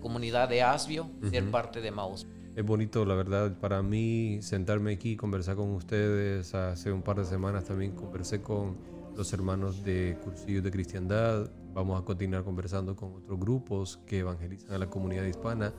comunidad 0.00 0.48
de 0.48 0.60
Asbio, 0.60 1.08
ser 1.30 1.50
parte 1.50 1.80
de 1.80 1.90
Maus. 1.90 2.26
Es 2.54 2.66
bonito, 2.66 3.06
la 3.06 3.14
verdad, 3.14 3.58
para 3.58 3.82
mí 3.82 4.40
sentarme 4.42 4.92
aquí 4.92 5.12
y 5.12 5.16
conversar 5.16 5.56
con 5.56 5.70
ustedes. 5.70 6.54
Hace 6.54 6.92
un 6.92 7.00
par 7.00 7.16
de 7.16 7.24
semanas 7.24 7.64
también 7.64 7.92
conversé 7.92 8.42
con 8.42 8.76
los 9.16 9.32
hermanos 9.32 9.82
de 9.84 10.18
Cursillos 10.22 10.62
de 10.62 10.70
Cristiandad. 10.70 11.50
Vamos 11.72 11.98
a 11.98 12.04
continuar 12.04 12.44
conversando 12.44 12.94
con 12.94 13.14
otros 13.14 13.40
grupos 13.40 14.00
que 14.06 14.18
evangelizan 14.18 14.74
a 14.74 14.78
la 14.78 14.90
comunidad 14.90 15.24
hispana. 15.24 15.72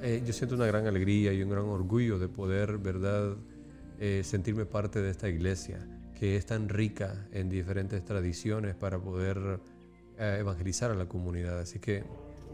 Eh, 0.00 0.22
yo 0.24 0.32
siento 0.32 0.54
una 0.54 0.66
gran 0.66 0.86
alegría 0.86 1.34
y 1.34 1.42
un 1.42 1.50
gran 1.50 1.64
orgullo 1.64 2.18
de 2.18 2.28
poder, 2.28 2.78
¿verdad?, 2.78 3.36
eh, 4.04 4.24
sentirme 4.24 4.66
parte 4.66 5.00
de 5.00 5.12
esta 5.12 5.28
iglesia 5.28 5.78
que 6.18 6.34
es 6.34 6.44
tan 6.44 6.68
rica 6.68 7.28
en 7.30 7.48
diferentes 7.48 8.04
tradiciones 8.04 8.74
para 8.74 8.98
poder 8.98 9.60
eh, 10.18 10.38
evangelizar 10.40 10.90
a 10.90 10.96
la 10.96 11.06
comunidad. 11.06 11.60
Así 11.60 11.78
que 11.78 12.02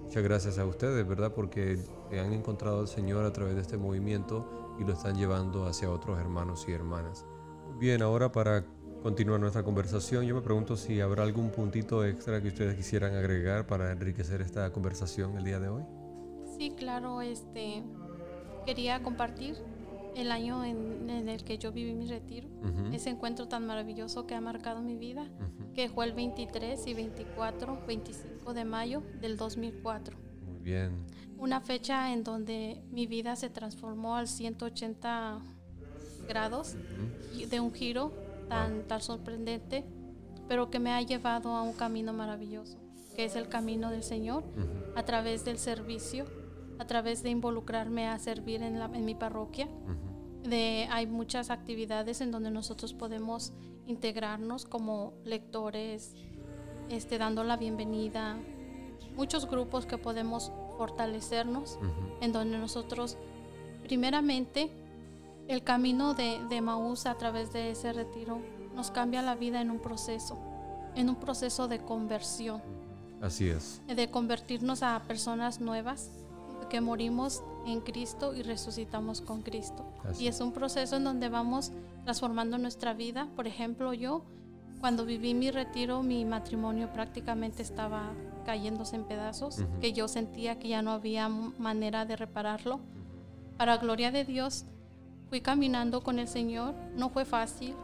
muchas 0.03 0.23
gracias 0.23 0.59
a 0.59 0.67
ustedes, 0.67 1.09
¿verdad? 1.09 1.33
Porque 1.33 1.79
han 2.13 2.35
encontrado 2.35 2.81
al 2.81 2.87
Señor 2.87 3.25
a 3.25 3.33
través 3.33 3.55
de 3.55 3.63
este 3.63 3.79
movimiento 3.79 4.77
y 4.79 4.85
lo 4.85 4.93
están 4.93 5.17
llevando 5.17 5.65
hacia 5.65 5.91
otros 5.91 6.19
hermanos 6.19 6.67
y 6.69 6.73
hermanas. 6.73 7.25
Bien, 7.81 8.03
ahora 8.03 8.31
para 8.31 8.67
continuar 9.03 9.41
nuestra 9.41 9.63
conversación, 9.63 10.27
yo 10.27 10.35
me 10.35 10.43
pregunto 10.43 10.77
si 10.77 11.01
habrá 11.01 11.23
algún 11.23 11.51
puntito 11.51 12.05
extra 12.05 12.43
que 12.43 12.49
ustedes 12.49 12.77
quisieran 12.77 13.15
agregar 13.15 13.67
para 13.67 13.91
enriquecer 13.91 14.43
esta 14.43 14.71
conversación 14.71 15.39
el 15.39 15.45
día 15.45 15.61
de 15.61 15.71
hoy. 15.71 15.83
Sí, 16.59 16.75
claro, 16.77 17.23
este 17.23 17.83
quería 18.67 19.03
compartir 19.03 19.57
el 20.19 20.33
año 20.33 20.65
en, 20.65 21.09
el 21.09 21.45
que 21.45 21.59
yo 21.59 21.73
viví 21.73 21.95
mi 21.95 22.07
retiro, 22.07 22.49
ese 22.93 23.11
encuentro 23.11 23.49
tan 23.49 23.67
maravilloso 23.67 24.27
que 24.27 24.35
ha 24.35 24.41
marcado 24.41 24.81
mi 24.81 24.97
vida, 24.97 25.27
que 25.75 25.89
fue 25.89 26.07
el 26.07 26.13
23 26.13 26.87
y 26.87 26.95
24, 26.95 27.87
25 27.87 28.55
de 28.55 28.65
mayo 28.65 29.03
del 29.21 29.37
2004. 29.37 30.17
Muy 30.47 30.59
bien. 30.59 31.07
Una 31.39 31.61
fecha 31.61 32.13
en 32.13 32.25
donde 32.25 32.83
mi 32.91 33.07
vida 33.07 33.37
se 33.37 33.49
transformó 33.49 34.17
al 34.17 34.27
180 34.27 35.41
grados 36.27 36.75
de 37.49 37.61
un 37.61 37.73
giro 37.73 38.13
tan, 38.49 38.83
tan 38.89 39.01
sorprendente, 39.01 39.85
pero 40.49 40.71
que 40.71 40.81
me 40.81 40.93
ha 40.93 41.03
llevado 41.03 41.55
a 41.55 41.63
un 41.63 41.75
camino 41.75 42.13
maravilloso, 42.13 42.79
que 43.15 43.25
es 43.25 43.37
el 43.37 43.49
camino 43.49 43.91
del 43.91 44.03
Señor, 44.03 44.43
a 44.97 45.05
través 45.05 45.45
del 45.45 45.59
servicio, 45.59 46.25
a 46.79 46.87
través 46.87 47.23
de 47.23 47.31
involucrarme 47.31 48.09
a 48.09 48.19
servir 48.19 48.63
en, 48.63 48.79
la, 48.79 48.87
en 48.87 49.05
mi 49.05 49.15
parroquia. 49.15 49.69
De, 50.45 50.89
hay 50.91 51.07
muchas 51.07 51.51
actividades 51.51 52.21
en 52.21 52.31
donde 52.31 52.51
nosotros 52.51 52.95
podemos 52.95 53.53
integrarnos 53.87 54.65
como 54.65 55.15
lectores, 55.25 56.15
este, 56.89 57.19
dando 57.19 57.45
la 57.45 57.57
bienvenida, 57.57 58.37
muchos 59.17 59.49
grupos 59.49 59.87
que 59.87 59.99
podemos 59.99 60.53
fortalecernos, 60.77 61.79
en 62.21 62.33
donde 62.33 62.59
nosotros, 62.59 63.17
primeramente, 63.83 64.71
el 65.49 65.65
camino 65.65 66.15
de, 66.15 66.41
de 66.49 66.61
Maús 66.61 67.07
a 67.07 67.17
través 67.17 67.53
de 67.53 67.71
ese 67.71 67.93
retiro 67.93 68.41
nos 68.75 68.91
cambia 68.91 69.23
la 69.23 69.35
vida 69.35 69.61
en 69.61 69.71
un 69.71 69.81
proceso, 69.81 70.39
en 70.95 71.09
un 71.09 71.17
proceso 71.17 71.67
de 71.67 71.81
conversión. 71.81 72.63
Así 73.21 73.49
es. 73.49 73.83
De 73.89 74.11
convertirnos 74.11 74.83
a 74.83 75.03
personas 75.09 75.61
nuevas, 75.61 76.11
que 76.69 76.81
morimos 76.81 77.43
en 77.67 77.81
Cristo 77.81 78.35
y 78.35 78.43
resucitamos 78.43 79.21
con 79.21 79.43
Cristo. 79.43 79.85
Y 80.19 80.27
es 80.27 80.41
un 80.41 80.53
proceso 80.53 80.97
en 80.97 81.05
donde 81.05 81.29
vamos 81.29 81.73
transformando 82.05 82.59
nuestra 82.59 82.95
vida. 82.95 83.29
Por 83.37 83.47
ejemplo, 83.47 83.93
yo, 83.93 84.25
cuando 84.81 85.05
viví 85.05 85.35
mi 85.35 85.51
retiro, 85.51 86.03
mi 86.03 86.25
matrimonio 86.25 86.93
prácticamente 86.93 87.63
estaba 87.63 88.13
cayéndose 88.45 88.97
en 88.97 89.05
pedazos, 89.05 89.63
que 89.81 89.93
yo 89.93 90.09
sentía 90.09 90.59
que 90.59 90.69
ya 90.69 90.83
no 90.83 90.93
había 90.93 91.29
manera 91.29 92.07
de 92.07 92.17
repararlo. 92.17 92.81
Para 93.57 93.77
gloria 93.77 94.11
de 94.11 94.25
Dios, 94.25 94.65
fui 95.29 95.41
caminando 95.41 96.03
con 96.03 96.19
el 96.19 96.29
Señor. 96.29 96.75
No 96.97 97.11
fue 97.11 97.25
fácil, 97.25 97.75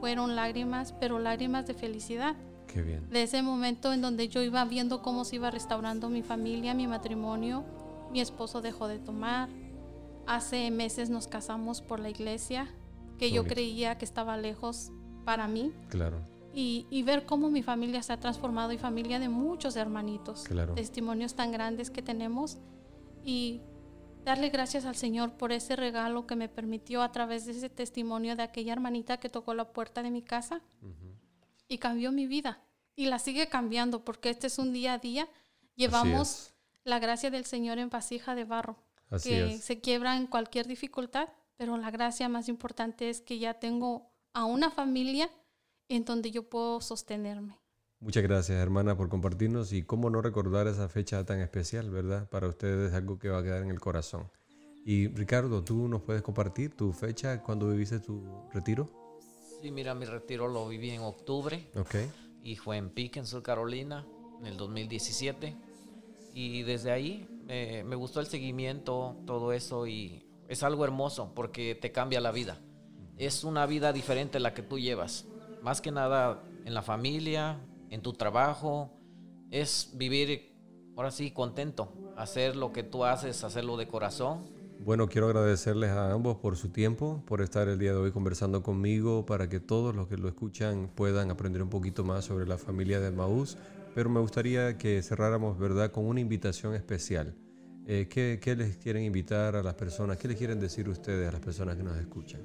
fueron 0.00 0.36
lágrimas, 0.36 0.94
pero 1.00 1.18
lágrimas 1.18 1.66
de 1.66 1.74
felicidad. 1.74 2.36
Qué 2.66 2.82
bien. 2.82 3.08
De 3.10 3.22
ese 3.22 3.42
momento 3.42 3.92
en 3.92 4.00
donde 4.00 4.28
yo 4.28 4.42
iba 4.42 4.64
viendo 4.64 5.02
cómo 5.02 5.24
se 5.24 5.36
iba 5.36 5.50
restaurando 5.50 6.08
mi 6.08 6.22
familia, 6.22 6.74
mi 6.74 6.86
matrimonio, 6.86 7.64
mi 8.12 8.20
esposo 8.20 8.60
dejó 8.60 8.88
de 8.88 8.98
tomar. 8.98 9.48
Hace 10.26 10.70
meses 10.70 11.10
nos 11.10 11.26
casamos 11.26 11.80
por 11.80 12.00
la 12.00 12.10
iglesia, 12.10 12.68
que 13.18 13.30
yo 13.30 13.44
creía 13.44 13.98
que 13.98 14.04
estaba 14.04 14.36
lejos 14.36 14.90
para 15.24 15.48
mí. 15.48 15.72
Claro. 15.88 16.18
Y, 16.52 16.86
y, 16.88 17.02
ver 17.02 17.26
cómo 17.26 17.50
mi 17.50 17.62
familia 17.62 18.02
se 18.02 18.12
ha 18.12 18.20
transformado 18.20 18.72
y 18.72 18.78
familia 18.78 19.18
de 19.18 19.28
muchos 19.28 19.74
hermanitos. 19.74 20.44
Claro. 20.44 20.74
Testimonios 20.74 21.34
tan 21.34 21.50
grandes 21.50 21.90
que 21.90 22.00
tenemos. 22.00 22.58
Y 23.24 23.60
darle 24.24 24.48
gracias 24.48 24.86
al 24.86 24.96
Señor 24.96 25.32
por 25.32 25.52
ese 25.52 25.76
regalo 25.76 26.26
que 26.26 26.36
me 26.36 26.48
permitió 26.48 27.02
a 27.02 27.12
través 27.12 27.44
de 27.44 27.52
ese 27.52 27.68
testimonio 27.68 28.36
de 28.36 28.42
aquella 28.42 28.72
hermanita 28.72 29.18
que 29.18 29.28
tocó 29.28 29.54
la 29.54 29.72
puerta 29.72 30.02
de 30.02 30.10
mi 30.10 30.22
casa 30.22 30.62
y 31.68 31.78
cambió 31.78 32.10
mi 32.10 32.26
vida. 32.26 32.60
Y 32.96 33.06
la 33.06 33.18
sigue 33.18 33.48
cambiando 33.48 34.04
porque 34.04 34.30
este 34.30 34.46
es 34.46 34.58
un 34.58 34.72
día 34.72 34.94
a 34.94 34.98
día. 34.98 35.28
Llevamos 35.76 36.54
la 36.84 36.98
gracia 36.98 37.30
del 37.30 37.44
Señor 37.44 37.78
en 37.78 37.90
vasija 37.90 38.34
de 38.34 38.44
barro, 38.44 38.76
que 39.22 39.58
se 39.58 39.80
quiebra 39.80 40.16
en 40.16 40.26
cualquier 40.26 40.66
dificultad, 40.66 41.28
pero 41.56 41.76
la 41.76 41.90
gracia 41.90 42.28
más 42.28 42.48
importante 42.48 43.10
es 43.10 43.20
que 43.20 43.38
ya 43.38 43.54
tengo 43.54 44.10
a 44.32 44.44
una 44.44 44.70
familia 44.70 45.30
en 45.88 46.04
donde 46.04 46.30
yo 46.30 46.48
puedo 46.48 46.80
sostenerme. 46.80 47.58
Muchas 48.00 48.22
gracias, 48.22 48.58
hermana, 48.58 48.96
por 48.96 49.08
compartirnos 49.08 49.72
y 49.72 49.82
cómo 49.82 50.10
no 50.10 50.20
recordar 50.20 50.66
esa 50.66 50.88
fecha 50.88 51.24
tan 51.24 51.40
especial, 51.40 51.90
¿verdad? 51.90 52.28
Para 52.28 52.48
ustedes 52.48 52.90
es 52.90 52.94
algo 52.94 53.18
que 53.18 53.30
va 53.30 53.38
a 53.38 53.42
quedar 53.42 53.62
en 53.62 53.70
el 53.70 53.80
corazón. 53.80 54.30
Y 54.84 55.08
Ricardo, 55.08 55.64
¿tú 55.64 55.88
nos 55.88 56.02
puedes 56.02 56.20
compartir 56.20 56.76
tu 56.76 56.92
fecha 56.92 57.40
cuando 57.42 57.70
viviste 57.70 58.00
tu 58.00 58.46
retiro? 58.52 58.90
Sí, 59.62 59.70
mira, 59.70 59.94
mi 59.94 60.04
retiro 60.04 60.48
lo 60.48 60.68
viví 60.68 60.90
en 60.90 61.00
octubre. 61.00 61.70
Ok. 61.76 61.94
Y 62.42 62.56
fue 62.56 62.76
en 62.76 62.90
Pickens, 62.90 63.30
Sur 63.30 63.42
Carolina, 63.42 64.06
en 64.40 64.46
el 64.46 64.58
2017. 64.58 65.56
Y 66.34 66.62
desde 66.64 66.90
ahí 66.90 67.26
me 67.46 67.96
gustó 67.96 68.20
el 68.20 68.26
seguimiento, 68.26 69.16
todo 69.26 69.52
eso, 69.52 69.86
y 69.86 70.26
es 70.48 70.62
algo 70.62 70.84
hermoso 70.84 71.32
porque 71.34 71.74
te 71.74 71.92
cambia 71.92 72.20
la 72.20 72.32
vida. 72.32 72.60
Es 73.16 73.44
una 73.44 73.66
vida 73.66 73.92
diferente 73.92 74.40
la 74.40 74.54
que 74.54 74.62
tú 74.62 74.78
llevas. 74.78 75.26
Más 75.62 75.80
que 75.80 75.92
nada 75.92 76.42
en 76.64 76.74
la 76.74 76.82
familia, 76.82 77.60
en 77.90 78.02
tu 78.02 78.12
trabajo, 78.12 78.90
es 79.50 79.92
vivir 79.94 80.52
ahora 80.96 81.10
sí 81.10 81.30
contento, 81.30 81.92
hacer 82.16 82.56
lo 82.56 82.72
que 82.72 82.82
tú 82.82 83.04
haces, 83.04 83.44
hacerlo 83.44 83.76
de 83.76 83.86
corazón. 83.88 84.52
Bueno, 84.80 85.08
quiero 85.08 85.28
agradecerles 85.28 85.90
a 85.90 86.12
ambos 86.12 86.36
por 86.36 86.56
su 86.56 86.68
tiempo, 86.68 87.22
por 87.26 87.40
estar 87.40 87.68
el 87.68 87.78
día 87.78 87.92
de 87.92 87.98
hoy 87.98 88.10
conversando 88.12 88.62
conmigo, 88.62 89.24
para 89.24 89.48
que 89.48 89.60
todos 89.60 89.94
los 89.94 90.08
que 90.08 90.16
lo 90.16 90.28
escuchan 90.28 90.90
puedan 90.94 91.30
aprender 91.30 91.62
un 91.62 91.70
poquito 91.70 92.04
más 92.04 92.24
sobre 92.24 92.46
la 92.46 92.58
familia 92.58 93.00
de 93.00 93.10
Maús. 93.10 93.56
Pero 93.94 94.10
me 94.10 94.20
gustaría 94.20 94.76
que 94.76 95.02
cerráramos, 95.02 95.58
¿verdad?, 95.58 95.92
con 95.92 96.06
una 96.06 96.20
invitación 96.20 96.74
especial. 96.74 97.34
Eh, 97.86 98.08
¿qué, 98.10 98.40
¿Qué 98.42 98.56
les 98.56 98.76
quieren 98.76 99.04
invitar 99.04 99.54
a 99.56 99.62
las 99.62 99.74
personas? 99.74 100.16
¿Qué 100.16 100.26
les 100.26 100.36
quieren 100.36 100.58
decir 100.58 100.88
ustedes 100.88 101.28
a 101.28 101.32
las 101.32 101.40
personas 101.40 101.76
que 101.76 101.82
nos 101.82 101.96
escuchan? 101.96 102.40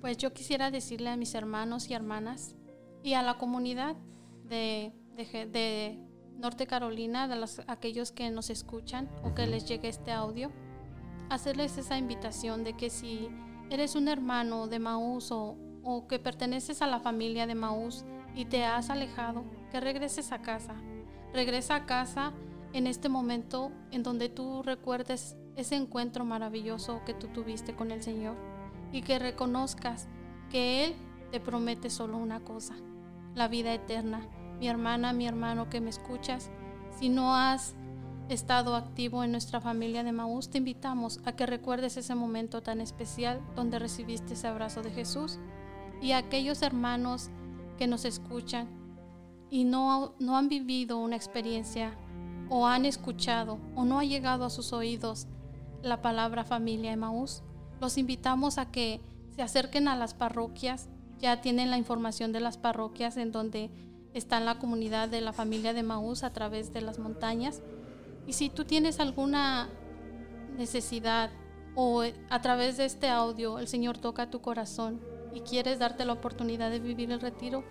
Pues 0.00 0.18
yo 0.18 0.34
quisiera 0.34 0.70
decirle 0.70 1.08
a 1.08 1.16
mis 1.16 1.34
hermanos 1.34 1.88
y 1.88 1.94
hermanas 1.94 2.56
y 3.02 3.14
a 3.14 3.22
la 3.22 3.38
comunidad 3.38 3.96
de, 4.44 4.92
de, 5.16 5.98
Norte 6.36 6.66
Carolina, 6.66 7.26
de 7.28 7.36
los, 7.36 7.62
aquellos 7.68 8.12
que 8.12 8.28
nos 8.30 8.50
escuchan 8.50 9.08
o 9.22 9.34
que 9.34 9.46
les 9.46 9.66
llegue 9.66 9.88
este 9.88 10.10
audio, 10.10 10.50
hacerles 11.30 11.78
esa 11.78 11.96
invitación 11.96 12.64
de 12.64 12.76
que 12.76 12.90
si 12.90 13.28
eres 13.70 13.94
un 13.94 14.08
hermano 14.08 14.66
de 14.66 14.78
Maús 14.78 15.30
o, 15.30 15.56
o 15.84 16.06
que 16.06 16.18
perteneces 16.18 16.82
a 16.82 16.86
la 16.86 16.98
familia 16.98 17.46
de 17.46 17.54
Maús 17.54 18.04
y 18.34 18.46
te 18.46 18.64
has 18.64 18.90
alejado, 18.90 19.44
que 19.70 19.80
regreses 19.80 20.32
a 20.32 20.42
casa. 20.42 20.74
Regresa 21.32 21.76
a 21.76 21.86
casa 21.86 22.32
en 22.72 22.86
este 22.86 23.08
momento 23.08 23.72
en 23.90 24.02
donde 24.02 24.28
tú 24.28 24.62
recuerdes 24.62 25.36
ese 25.56 25.76
encuentro 25.76 26.24
maravilloso 26.24 27.02
que 27.06 27.14
tú 27.14 27.28
tuviste 27.28 27.74
con 27.74 27.90
el 27.90 28.02
Señor 28.02 28.36
y 28.92 29.02
que 29.02 29.18
reconozcas 29.18 30.08
que 30.50 30.84
Él 30.84 30.94
te 31.30 31.40
promete 31.40 31.90
solo 31.90 32.16
una 32.16 32.40
cosa, 32.40 32.74
la 33.34 33.48
vida 33.48 33.72
eterna 33.72 34.28
mi 34.58 34.68
hermana, 34.68 35.12
mi 35.12 35.26
hermano 35.26 35.68
que 35.68 35.80
me 35.80 35.90
escuchas, 35.90 36.50
si 36.98 37.08
no 37.08 37.34
has 37.34 37.74
estado 38.28 38.76
activo 38.76 39.22
en 39.24 39.32
nuestra 39.32 39.60
familia 39.60 40.02
de 40.04 40.12
Maús, 40.12 40.48
te 40.48 40.58
invitamos 40.58 41.20
a 41.24 41.32
que 41.32 41.46
recuerdes 41.46 41.96
ese 41.96 42.14
momento 42.14 42.62
tan 42.62 42.80
especial 42.80 43.42
donde 43.54 43.78
recibiste 43.78 44.34
ese 44.34 44.46
abrazo 44.46 44.82
de 44.82 44.90
Jesús. 44.90 45.38
Y 46.00 46.12
a 46.12 46.18
aquellos 46.18 46.62
hermanos 46.62 47.30
que 47.76 47.86
nos 47.86 48.04
escuchan 48.04 48.68
y 49.50 49.64
no, 49.64 50.14
no 50.18 50.36
han 50.36 50.48
vivido 50.48 50.98
una 50.98 51.16
experiencia 51.16 51.96
o 52.48 52.66
han 52.66 52.84
escuchado 52.84 53.58
o 53.74 53.84
no 53.84 53.98
ha 53.98 54.04
llegado 54.04 54.44
a 54.44 54.50
sus 54.50 54.72
oídos 54.72 55.26
la 55.82 56.02
palabra 56.02 56.44
familia 56.44 56.90
de 56.90 56.96
Maús, 56.96 57.42
los 57.80 57.98
invitamos 57.98 58.58
a 58.58 58.70
que 58.70 59.00
se 59.34 59.42
acerquen 59.42 59.88
a 59.88 59.96
las 59.96 60.14
parroquias. 60.14 60.88
Ya 61.18 61.40
tienen 61.40 61.70
la 61.70 61.78
información 61.78 62.32
de 62.32 62.40
las 62.40 62.58
parroquias 62.58 63.16
en 63.16 63.32
donde 63.32 63.70
está 64.14 64.40
la 64.40 64.58
comunidad 64.58 65.08
de 65.08 65.20
la 65.20 65.32
familia 65.32 65.72
de 65.72 65.82
Maús 65.82 66.22
a 66.22 66.32
través 66.32 66.72
de 66.72 66.80
las 66.80 66.98
montañas. 66.98 67.62
Y 68.26 68.32
si 68.32 68.48
tú 68.48 68.64
tienes 68.64 69.00
alguna 69.00 69.68
necesidad 70.56 71.30
o 71.74 72.02
a 72.30 72.42
través 72.42 72.76
de 72.76 72.84
este 72.84 73.08
audio 73.08 73.58
el 73.58 73.66
Señor 73.66 73.98
toca 73.98 74.30
tu 74.30 74.40
corazón 74.40 75.00
y 75.34 75.40
quieres 75.40 75.78
darte 75.78 76.04
la 76.04 76.12
oportunidad 76.12 76.70
de 76.70 76.78
vivir 76.78 77.10
el 77.10 77.20
retiro, 77.20 77.64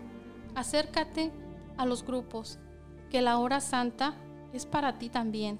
acércate 0.53 1.31
a 1.77 1.85
los 1.85 2.05
grupos, 2.05 2.59
que 3.09 3.21
la 3.21 3.37
hora 3.37 3.61
santa 3.61 4.15
es 4.51 4.65
para 4.65 4.99
ti 4.99 5.09
también. 5.09 5.59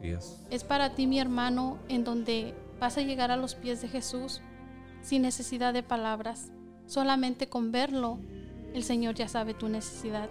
es. 0.00 0.40
es 0.50 0.64
para 0.64 0.94
ti, 0.94 1.06
mi 1.06 1.18
hermano, 1.18 1.78
en 1.88 2.04
donde 2.04 2.54
vas 2.80 2.96
a 2.96 3.02
llegar 3.02 3.30
a 3.30 3.36
los 3.36 3.54
pies 3.54 3.82
de 3.82 3.88
Jesús 3.88 4.40
sin 5.02 5.22
necesidad 5.22 5.74
de 5.74 5.82
palabras, 5.82 6.52
solamente 6.86 7.48
con 7.48 7.72
verlo 7.72 8.18
el 8.74 8.82
Señor 8.82 9.14
ya 9.14 9.28
sabe 9.28 9.54
tu 9.54 9.68
necesidad. 9.68 10.28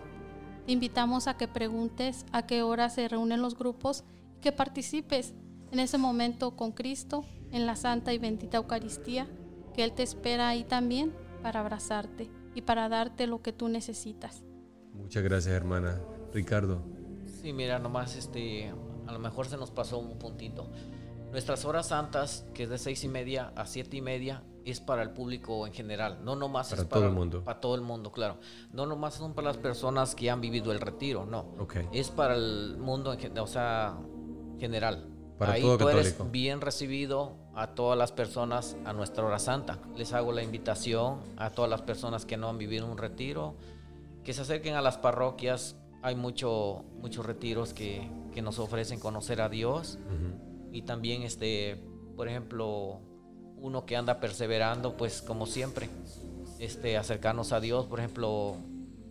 Te 0.65 0.71
invitamos 0.71 1.27
a 1.27 1.37
que 1.37 1.47
preguntes 1.47 2.25
a 2.31 2.45
qué 2.45 2.61
hora 2.61 2.89
se 2.89 3.07
reúnen 3.07 3.41
los 3.41 3.57
grupos 3.57 4.03
y 4.37 4.41
que 4.41 4.51
participes 4.51 5.33
en 5.71 5.79
ese 5.79 5.97
momento 5.97 6.55
con 6.55 6.71
Cristo 6.71 7.25
en 7.51 7.65
la 7.65 7.75
santa 7.75 8.13
y 8.13 8.17
bendita 8.17 8.57
Eucaristía, 8.57 9.27
que 9.73 9.83
Él 9.83 9.93
te 9.93 10.03
espera 10.03 10.49
ahí 10.49 10.63
también 10.63 11.13
para 11.41 11.59
abrazarte 11.59 12.29
y 12.55 12.61
para 12.61 12.89
darte 12.89 13.27
lo 13.27 13.41
que 13.41 13.51
tú 13.53 13.67
necesitas. 13.67 14.43
Muchas 14.93 15.23
gracias, 15.23 15.53
hermana. 15.53 15.99
Ricardo. 16.33 16.81
Sí, 17.41 17.51
mira, 17.53 17.79
nomás 17.79 18.15
este, 18.15 18.73
a 19.07 19.11
lo 19.11 19.19
mejor 19.19 19.47
se 19.47 19.57
nos 19.57 19.71
pasó 19.71 19.99
un 19.99 20.17
puntito. 20.17 20.69
Nuestras 21.31 21.65
horas 21.65 21.87
santas, 21.87 22.45
que 22.53 22.63
es 22.63 22.69
de 22.69 22.77
seis 22.77 23.03
y 23.03 23.07
media 23.07 23.51
a 23.55 23.65
siete 23.65 23.97
y 23.97 24.01
media, 24.01 24.43
es 24.65 24.79
para 24.79 25.01
el 25.01 25.09
público 25.09 25.67
en 25.67 25.73
general, 25.73 26.19
no 26.23 26.35
nomás 26.35 26.69
para 26.69 26.83
es 26.83 26.87
todo 26.87 26.99
para 27.01 27.09
el 27.09 27.15
mundo. 27.15 27.43
Para 27.43 27.59
todo 27.59 27.75
el 27.75 27.81
mundo, 27.81 28.11
claro. 28.11 28.37
No 28.71 28.85
nomás 28.85 29.15
son 29.15 29.33
para 29.33 29.47
las 29.47 29.57
personas 29.57 30.15
que 30.15 30.29
han 30.29 30.41
vivido 30.41 30.71
el 30.71 30.79
retiro, 30.79 31.25
no. 31.25 31.53
Okay. 31.59 31.89
Es 31.91 32.11
para 32.11 32.35
el 32.35 32.77
mundo, 32.77 33.13
en, 33.13 33.37
o 33.37 33.47
sea, 33.47 33.97
general. 34.59 35.09
Para 35.37 35.53
Ahí 35.53 35.63
todo 35.63 35.79
tú 35.79 35.89
eres 35.89 36.11
católico. 36.11 36.31
bien 36.31 36.61
recibido 36.61 37.35
a 37.55 37.67
todas 37.67 37.97
las 37.97 38.11
personas 38.11 38.75
a 38.85 38.93
nuestra 38.93 39.23
hora 39.23 39.39
santa. 39.39 39.79
Les 39.95 40.13
hago 40.13 40.31
la 40.31 40.43
invitación 40.43 41.19
a 41.37 41.49
todas 41.49 41.69
las 41.69 41.81
personas 41.81 42.25
que 42.25 42.37
no 42.37 42.49
han 42.49 42.57
vivido 42.57 42.85
un 42.85 42.97
retiro, 42.97 43.55
que 44.23 44.33
se 44.33 44.41
acerquen 44.41 44.75
a 44.75 44.81
las 44.81 44.97
parroquias. 44.97 45.75
Hay 46.01 46.15
mucho, 46.15 46.83
muchos 46.99 47.25
retiros 47.25 47.73
que, 47.73 48.09
que 48.33 48.41
nos 48.41 48.59
ofrecen 48.59 48.99
conocer 48.99 49.39
a 49.39 49.49
Dios 49.49 49.97
y 50.71 50.81
también 50.81 51.21
este 51.21 51.81
por 52.17 52.27
ejemplo 52.27 52.99
uno 53.57 53.85
que 53.85 53.95
anda 53.95 54.19
perseverando 54.19 54.97
pues 54.97 55.21
como 55.21 55.45
siempre 55.45 55.87
este 56.59 56.97
acercarnos 56.97 57.53
a 57.53 57.59
Dios 57.59 57.85
por 57.85 57.99
ejemplo 57.99 58.57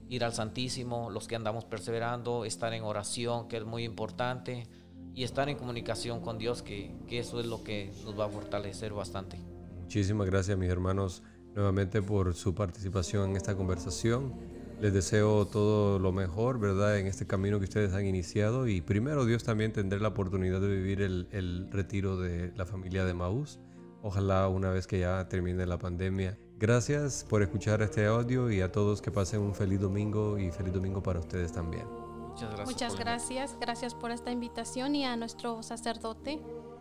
ir 0.09 0.25
al 0.25 0.35
Santísimo 0.35 1.09
los 1.09 1.29
que 1.29 1.37
andamos 1.37 1.65
perseverando 1.65 2.45
estar 2.45 2.75
en 2.75 2.83
oración 2.83 3.49
que 3.49 3.59
es 3.59 3.65
muy 3.65 3.85
importante 3.85 4.67
y 5.15 5.25
estar 5.25 5.49
en 5.49 5.57
comunicación 5.57 6.21
con 6.21 6.39
Dios 6.39 6.63
que, 6.63 6.95
que 7.07 7.19
eso 7.19 7.41
es 7.41 7.47
lo 7.47 7.63
que 7.63 7.93
nos 8.05 8.19
va 8.19 8.27
a 8.27 8.29
fortalecer 8.29 8.93
bastante 8.93 9.39
Muchísimas 9.83 10.27
gracias 10.27 10.57
mis 10.57 10.71
hermanos 10.71 11.23
nuevamente 11.55 12.01
por 12.01 12.35
su 12.35 12.55
participación 12.55 13.31
en 13.31 13.37
esta 13.37 13.55
conversación. 13.55 14.33
Les 14.81 14.93
deseo 14.93 15.47
todo 15.47 15.99
lo 15.99 16.13
mejor, 16.13 16.59
¿verdad? 16.59 16.99
En 16.99 17.07
este 17.07 17.27
camino 17.27 17.59
que 17.59 17.65
ustedes 17.65 17.93
han 17.93 18.07
iniciado 18.07 18.67
y 18.67 18.81
primero 18.81 19.27
Dios 19.27 19.45
también 19.45 19.73
tendrá 19.73 19.99
la 19.99 20.09
oportunidad 20.09 20.63
de 20.63 20.69
vivir 20.69 21.03
el, 21.03 21.29
el 21.31 21.69
retiro 21.71 22.17
de 22.17 22.53
la 22.57 22.65
familia 22.65 23.05
de 23.05 23.13
Maús. 23.13 23.61
Ojalá 24.03 24.49
una 24.49 24.71
vez 24.71 24.87
que 24.87 24.99
ya 24.99 25.29
termine 25.29 25.67
la 25.67 25.79
pandemia. 25.79 26.39
Gracias 26.59 27.25
por 27.29 27.43
escuchar 27.43 27.83
este 27.83 28.07
audio 28.07 28.51
y 28.51 28.61
a 28.61 28.73
todos 28.73 29.03
que 29.03 29.11
pasen 29.11 29.41
un 29.41 29.55
feliz 29.55 29.81
domingo 29.81 30.39
y 30.39 30.51
feliz 30.51 30.73
domingo 30.73 31.03
para 31.03 31.21
ustedes 31.21 31.53
también. 31.53 32.12
Muchas 32.33 32.51
gracias 32.51 32.67
Muchas 32.67 32.97
gracias, 32.97 33.57
gracias 33.61 33.95
por 33.95 34.11
esta 34.11 34.31
invitación 34.31 34.95
y 34.95 35.05
a 35.05 35.17
nuestro 35.17 35.63
sacerdote, 35.63 36.41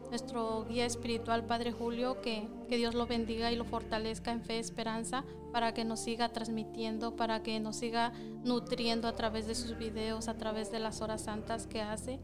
nuestro 0.10 0.66
guía 0.66 0.86
espiritual, 0.86 1.46
Padre 1.46 1.72
Julio, 1.72 2.22
que, 2.22 2.48
que 2.68 2.78
Dios 2.78 2.96
lo 2.96 3.06
bendiga 3.06 3.52
y 3.52 3.56
lo 3.56 3.66
fortalezca 3.66 4.32
en 4.32 4.42
fe 4.42 4.56
y 4.56 4.60
esperanza 4.60 5.24
para 5.52 5.74
que 5.74 5.86
nos 5.86 6.00
siga 6.00 6.30
transmitiendo, 6.30 7.16
para 7.16 7.44
que 7.44 7.60
nos 7.60 7.76
siga 7.78 8.14
nutriendo 8.44 9.08
a 9.08 9.14
través 9.14 9.48
de 9.48 9.56
sus 9.56 9.78
videos, 9.78 10.28
a 10.28 10.38
través 10.38 10.72
de 10.72 10.80
las 10.80 11.02
horas 11.02 11.22
santas 11.24 11.68
que 11.68 11.82
hace. 11.82 12.20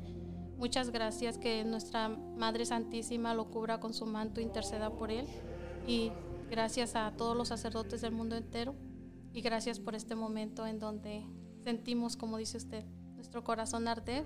Muchas 0.58 0.90
gracias, 0.90 1.38
que 1.38 1.64
nuestra 1.64 2.10
Madre 2.10 2.66
Santísima 2.66 3.34
lo 3.34 3.52
cubra 3.52 3.80
con 3.80 3.94
su 3.94 4.06
manto, 4.06 4.42
interceda 4.42 4.90
por 4.90 5.12
él. 5.12 5.28
Y 5.86 6.12
gracias 6.50 6.96
a 6.96 7.12
todos 7.16 7.38
los 7.38 7.50
sacerdotes 7.50 8.02
del 8.02 8.12
mundo 8.12 8.36
entero. 8.36 8.74
Y 9.34 9.42
gracias 9.42 9.80
por 9.80 9.94
este 9.94 10.16
momento 10.16 10.66
en 10.66 10.80
donde 10.80 11.24
sentimos, 11.64 12.18
como 12.18 12.38
dice 12.38 12.58
usted, 12.58 12.86
nuestro 13.38 13.44
corazón 13.44 13.88
arder. 13.88 14.24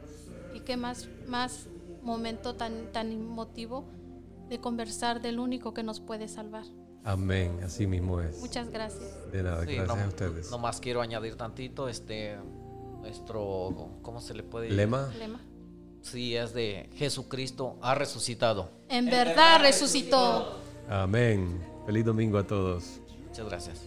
Y 0.54 0.62
qué 0.62 0.78
más, 0.78 1.08
más 1.28 1.68
momento 2.02 2.56
tan, 2.56 2.92
tan 2.92 3.12
emotivo 3.12 3.86
de 4.50 4.60
conversar 4.60 5.22
del 5.22 5.40
único 5.40 5.74
que 5.74 5.84
nos 5.84 6.00
puede 6.00 6.28
salvar. 6.28 6.64
Amén, 7.04 7.60
así 7.64 7.88
mismo 7.88 8.22
es. 8.22 8.40
Muchas 8.40 8.70
gracias. 8.70 9.32
De 9.32 9.44
nada, 9.44 9.66
Sí, 9.66 9.76
gracias 9.76 9.98
no- 9.98 10.04
a 10.04 10.08
ustedes. 10.08 10.52
nomás 10.52 10.80
quiero 10.80 11.02
añadir 11.02 11.36
tantito 11.36 11.88
este 11.90 12.38
nuestro 13.02 13.90
cómo 14.04 14.22
se 14.22 14.34
le 14.36 14.44
puede 14.44 14.70
Lema, 14.70 15.08
Lema. 15.18 15.40
sí 16.02 16.36
es 16.36 16.54
de 16.54 16.88
Jesucristo 16.94 17.78
ha 17.82 17.96
resucitado 17.96 18.70
En 18.90 19.06
verdad 19.08 19.60
resucitó. 19.62 20.58
amén. 20.88 21.60
Feliz 21.88 22.06
domingo 22.06 22.38
a 22.38 22.46
todos. 22.46 23.00
muchas 23.28 23.46
gracias 23.48 23.82